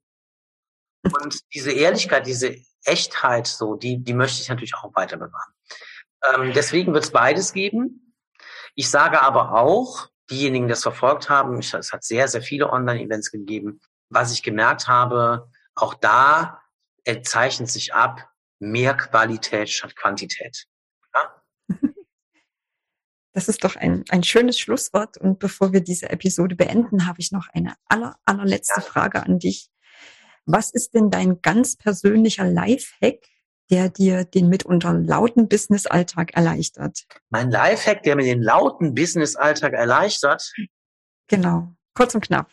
Und 1.03 1.41
diese 1.53 1.71
Ehrlichkeit, 1.71 2.27
diese 2.27 2.57
Echtheit, 2.83 3.47
so, 3.47 3.75
die, 3.75 4.03
die 4.03 4.13
möchte 4.13 4.41
ich 4.41 4.49
natürlich 4.49 4.75
auch 4.75 4.93
weiter 4.95 5.17
bewahren. 5.17 5.53
Ähm, 6.23 6.53
deswegen 6.53 6.93
wird 6.93 7.05
es 7.05 7.11
beides 7.11 7.53
geben. 7.53 8.13
Ich 8.75 8.89
sage 8.89 9.21
aber 9.21 9.53
auch, 9.53 10.09
diejenigen, 10.29 10.67
die 10.67 10.71
das 10.71 10.83
verfolgt 10.83 11.29
haben, 11.29 11.59
ich, 11.59 11.73
es 11.73 11.93
hat 11.93 12.03
sehr, 12.03 12.27
sehr 12.27 12.41
viele 12.41 12.69
Online-Events 12.69 13.31
gegeben. 13.31 13.79
Was 14.09 14.31
ich 14.31 14.43
gemerkt 14.43 14.87
habe, 14.87 15.49
auch 15.75 15.93
da 15.93 16.61
zeichnet 17.23 17.69
sich 17.69 17.93
ab, 17.93 18.29
mehr 18.59 18.95
Qualität 18.95 19.69
statt 19.69 19.95
Quantität. 19.95 20.67
Das 23.37 23.47
ist 23.47 23.63
doch 23.63 23.75
ein, 23.75 24.03
ein 24.09 24.23
schönes 24.23 24.57
Schlusswort. 24.59 25.17
Und 25.19 25.37
bevor 25.37 25.71
wir 25.71 25.81
diese 25.81 26.09
Episode 26.09 26.55
beenden, 26.55 27.05
habe 27.05 27.19
ich 27.19 27.31
noch 27.31 27.47
eine 27.53 27.75
aller, 27.85 28.17
allerletzte 28.25 28.81
Frage 28.81 29.21
an 29.21 29.37
dich. 29.37 29.69
Was 30.47 30.71
ist 30.71 30.95
denn 30.95 31.11
dein 31.11 31.39
ganz 31.43 31.75
persönlicher 31.75 32.45
Lifehack, 32.45 33.27
der 33.69 33.89
dir 33.89 34.25
den 34.25 34.49
mitunter 34.49 34.91
lauten 34.91 35.47
Business-Alltag 35.47 36.33
erleichtert? 36.33 37.05
Mein 37.29 37.51
Lifehack, 37.51 38.01
der 38.01 38.15
mir 38.15 38.23
den 38.23 38.41
lauten 38.41 38.95
Business-Alltag 38.95 39.73
erleichtert? 39.73 40.51
Genau, 41.27 41.75
kurz 41.93 42.15
und 42.15 42.21
knapp. 42.25 42.51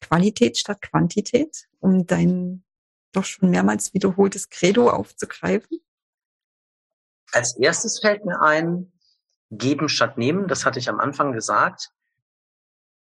Qualität 0.00 0.56
statt 0.56 0.80
Quantität, 0.80 1.68
um 1.80 2.06
dein 2.06 2.64
doch 3.12 3.26
schon 3.26 3.50
mehrmals 3.50 3.92
wiederholtes 3.92 4.48
Credo 4.48 4.88
aufzugreifen? 4.88 5.80
Als 7.32 7.54
erstes 7.58 8.00
fällt 8.00 8.24
mir 8.24 8.40
ein, 8.40 8.90
geben 9.50 9.88
statt 9.88 10.18
nehmen, 10.18 10.48
das 10.48 10.66
hatte 10.66 10.78
ich 10.78 10.88
am 10.88 11.00
Anfang 11.00 11.32
gesagt, 11.32 11.90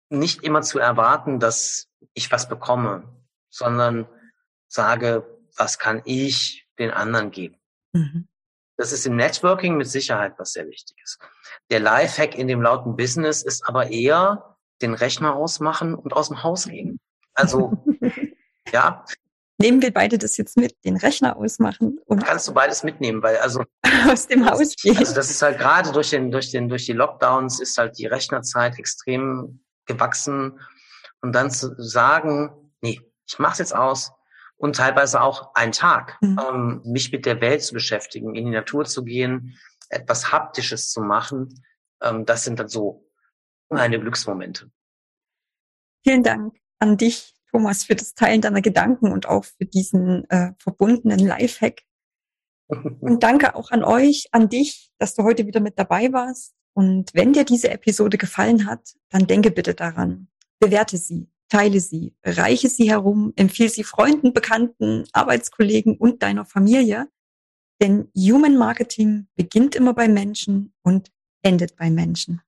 nicht 0.09 0.43
immer 0.43 0.61
zu 0.61 0.79
erwarten, 0.79 1.39
dass 1.39 1.87
ich 2.13 2.31
was 2.31 2.49
bekomme, 2.49 3.03
sondern 3.49 4.07
sage, 4.67 5.25
was 5.55 5.77
kann 5.77 6.01
ich 6.05 6.67
den 6.79 6.91
anderen 6.91 7.31
geben. 7.31 7.57
Mhm. 7.93 8.27
Das 8.77 8.93
ist 8.93 9.05
im 9.05 9.17
Networking 9.17 9.75
mit 9.75 9.89
Sicherheit 9.89 10.35
was 10.37 10.53
sehr 10.53 10.67
wichtig 10.67 10.97
ist. 11.03 11.19
Der 11.69 11.81
Lifehack 11.81 12.35
in 12.35 12.47
dem 12.47 12.61
lauten 12.61 12.95
Business 12.95 13.43
ist 13.43 13.67
aber 13.67 13.91
eher 13.91 14.57
den 14.81 14.93
Rechner 14.93 15.35
ausmachen 15.35 15.95
und 15.95 16.13
aus 16.13 16.29
dem 16.29 16.43
Haus 16.43 16.65
gehen. 16.65 16.99
Also, 17.33 17.83
ja, 18.71 19.03
Nehmen 19.61 19.81
wir 19.81 19.91
beide 19.93 20.17
das 20.17 20.37
jetzt 20.37 20.55
mit, 20.55 20.73
den 20.85 20.95
Rechner 20.95 21.35
ausmachen 21.35 21.99
und 22.05 22.23
kannst 22.25 22.47
du 22.47 22.53
beides 22.53 22.83
mitnehmen, 22.83 23.21
weil 23.21 23.37
also 23.37 23.63
aus 24.09 24.27
dem 24.27 24.49
Haus 24.49 24.75
gehen. 24.75 24.97
Also 24.97 25.13
das 25.13 25.29
ist 25.29 25.41
halt 25.41 25.59
gerade 25.59 25.91
durch 25.91 26.11
den 26.11 26.31
durch 26.31 26.49
den 26.49 26.69
durch 26.69 26.85
die 26.85 26.93
Lockdowns 26.93 27.59
ist 27.59 27.77
halt 27.77 27.97
die 27.97 28.05
Rechnerzeit 28.05 28.79
extrem 28.79 29.63
gewachsen 29.85 30.59
und 31.21 31.33
dann 31.33 31.51
zu 31.51 31.75
sagen, 31.77 32.71
nee, 32.81 33.01
ich 33.27 33.37
mach's 33.37 33.59
jetzt 33.59 33.75
aus 33.75 34.11
und 34.55 34.77
teilweise 34.77 35.21
auch 35.21 35.53
einen 35.55 35.71
Tag, 35.71 36.17
mhm. 36.21 36.39
ähm, 36.47 36.81
mich 36.85 37.11
mit 37.11 37.25
der 37.25 37.41
Welt 37.41 37.63
zu 37.63 37.73
beschäftigen, 37.73 38.35
in 38.35 38.45
die 38.45 38.51
Natur 38.51 38.85
zu 38.85 39.03
gehen, 39.03 39.57
etwas 39.89 40.31
haptisches 40.31 40.91
zu 40.91 41.01
machen, 41.01 41.61
ähm, 42.01 42.25
das 42.25 42.43
sind 42.43 42.59
dann 42.59 42.69
so 42.69 43.09
meine 43.69 43.99
Glücksmomente. 43.99 44.71
Vielen 46.03 46.23
Dank 46.23 46.55
an 46.79 46.97
dich, 46.97 47.33
Thomas, 47.51 47.83
für 47.83 47.95
das 47.95 48.13
Teilen 48.13 48.41
deiner 48.41 48.61
Gedanken 48.61 49.11
und 49.11 49.27
auch 49.27 49.45
für 49.45 49.65
diesen 49.65 50.29
äh, 50.29 50.53
verbundenen 50.57 51.19
Lifehack. 51.19 51.81
Und 53.01 53.23
danke 53.23 53.55
auch 53.55 53.71
an 53.71 53.83
euch, 53.83 54.27
an 54.31 54.47
dich, 54.47 54.91
dass 54.99 55.15
du 55.15 55.23
heute 55.23 55.47
wieder 55.47 55.59
mit 55.59 55.79
dabei 55.79 56.13
warst. 56.13 56.53
Und 56.73 57.13
wenn 57.15 57.33
dir 57.33 57.43
diese 57.43 57.71
Episode 57.71 58.17
gefallen 58.17 58.67
hat, 58.67 58.95
dann 59.09 59.25
denke 59.25 59.49
bitte 59.49 59.73
daran. 59.73 60.27
Bewerte 60.59 60.97
sie, 60.97 61.31
teile 61.49 61.79
sie, 61.79 62.15
reiche 62.23 62.69
sie 62.69 62.89
herum, 62.89 63.33
empfehle 63.35 63.69
sie 63.69 63.83
Freunden, 63.83 64.33
Bekannten, 64.33 65.05
Arbeitskollegen 65.13 65.97
und 65.97 66.21
deiner 66.21 66.45
Familie. 66.45 67.09
Denn 67.81 68.09
Human 68.15 68.55
Marketing 68.55 69.27
beginnt 69.35 69.75
immer 69.75 69.93
bei 69.93 70.07
Menschen 70.07 70.73
und 70.83 71.11
endet 71.41 71.75
bei 71.75 71.89
Menschen. 71.89 72.41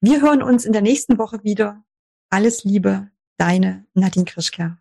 Wir 0.00 0.20
hören 0.20 0.42
uns 0.42 0.64
in 0.64 0.72
der 0.72 0.82
nächsten 0.82 1.18
Woche 1.18 1.42
wieder. 1.42 1.84
Alles 2.30 2.64
Liebe, 2.64 3.10
Deine 3.38 3.84
Nadine 3.94 4.24
Krischker. 4.24 4.78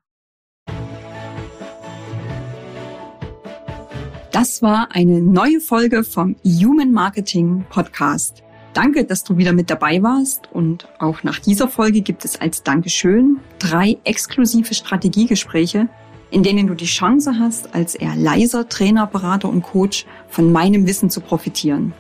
Das 4.32 4.64
war 4.64 4.90
eine 4.94 5.22
neue 5.22 5.62
Folge 5.62 6.04
vom 6.04 6.36
Human 6.44 6.92
Marketing 6.92 7.66
Podcast. 7.70 8.42
Danke, 8.74 9.06
dass 9.06 9.24
du 9.24 9.38
wieder 9.38 9.54
mit 9.54 9.70
dabei 9.70 10.02
warst 10.02 10.52
und 10.52 10.88
auch 10.98 11.22
nach 11.22 11.38
dieser 11.38 11.68
Folge 11.68 12.02
gibt 12.02 12.26
es 12.26 12.42
als 12.42 12.64
Dankeschön 12.64 13.40
drei 13.60 14.00
exklusive 14.06 14.74
Strategiegespräche, 14.74 15.88
in 16.32 16.42
denen 16.42 16.66
du 16.66 16.74
die 16.74 16.86
Chance 16.86 17.36
hast, 17.38 17.76
als 17.76 17.94
eher 17.94 18.16
leiser 18.16 18.68
Trainer, 18.68 19.06
Berater 19.06 19.50
und 19.50 19.62
Coach 19.62 20.08
von 20.30 20.52
meinem 20.52 20.88
Wissen 20.88 21.12
zu 21.12 21.22
profitieren. 21.22 21.94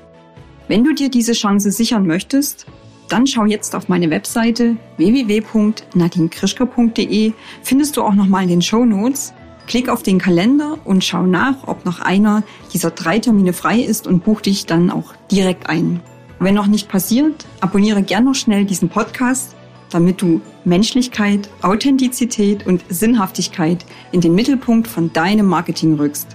Wenn 0.67 0.83
du 0.83 0.95
dir 0.95 1.09
diese 1.09 1.33
Chance 1.33 1.69
sichern 1.71 2.07
möchtest, 2.07 2.65
dann 3.09 3.27
schau 3.27 3.43
jetzt 3.45 3.75
auf 3.75 3.89
meine 3.89 4.09
Webseite 4.09 4.77
www.nadinkrischka.de, 4.97 7.33
findest 7.63 7.97
du 7.97 8.03
auch 8.03 8.13
nochmal 8.13 8.43
in 8.43 8.49
den 8.49 8.61
Show 8.61 8.85
Notes. 8.85 9.33
Klick 9.67 9.89
auf 9.89 10.03
den 10.03 10.19
Kalender 10.19 10.77
und 10.85 11.03
schau 11.03 11.23
nach, 11.23 11.67
ob 11.67 11.83
noch 11.85 11.99
einer 11.99 12.43
dieser 12.73 12.91
drei 12.91 13.19
Termine 13.19 13.51
frei 13.53 13.79
ist 13.79 14.07
und 14.07 14.23
buch 14.23 14.39
dich 14.41 14.65
dann 14.65 14.89
auch 14.89 15.13
direkt 15.29 15.69
ein. 15.69 15.99
Wenn 16.39 16.55
noch 16.55 16.67
nicht 16.67 16.87
passiert, 16.87 17.45
abonniere 17.59 18.03
gern 18.03 18.23
noch 18.25 18.35
schnell 18.35 18.63
diesen 18.63 18.89
Podcast, 18.89 19.55
damit 19.89 20.21
du 20.21 20.41
Menschlichkeit, 20.65 21.49
Authentizität 21.61 22.67
und 22.67 22.83
Sinnhaftigkeit 22.89 23.85
in 24.11 24.21
den 24.21 24.35
Mittelpunkt 24.35 24.87
von 24.87 25.11
deinem 25.13 25.47
Marketing 25.47 25.95
rückst. 25.95 26.27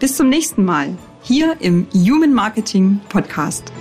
Bis 0.00 0.16
zum 0.16 0.28
nächsten 0.28 0.64
Mal 0.64 0.96
hier 1.22 1.56
im 1.60 1.86
Human 1.94 2.32
Marketing 2.32 3.00
Podcast. 3.08 3.72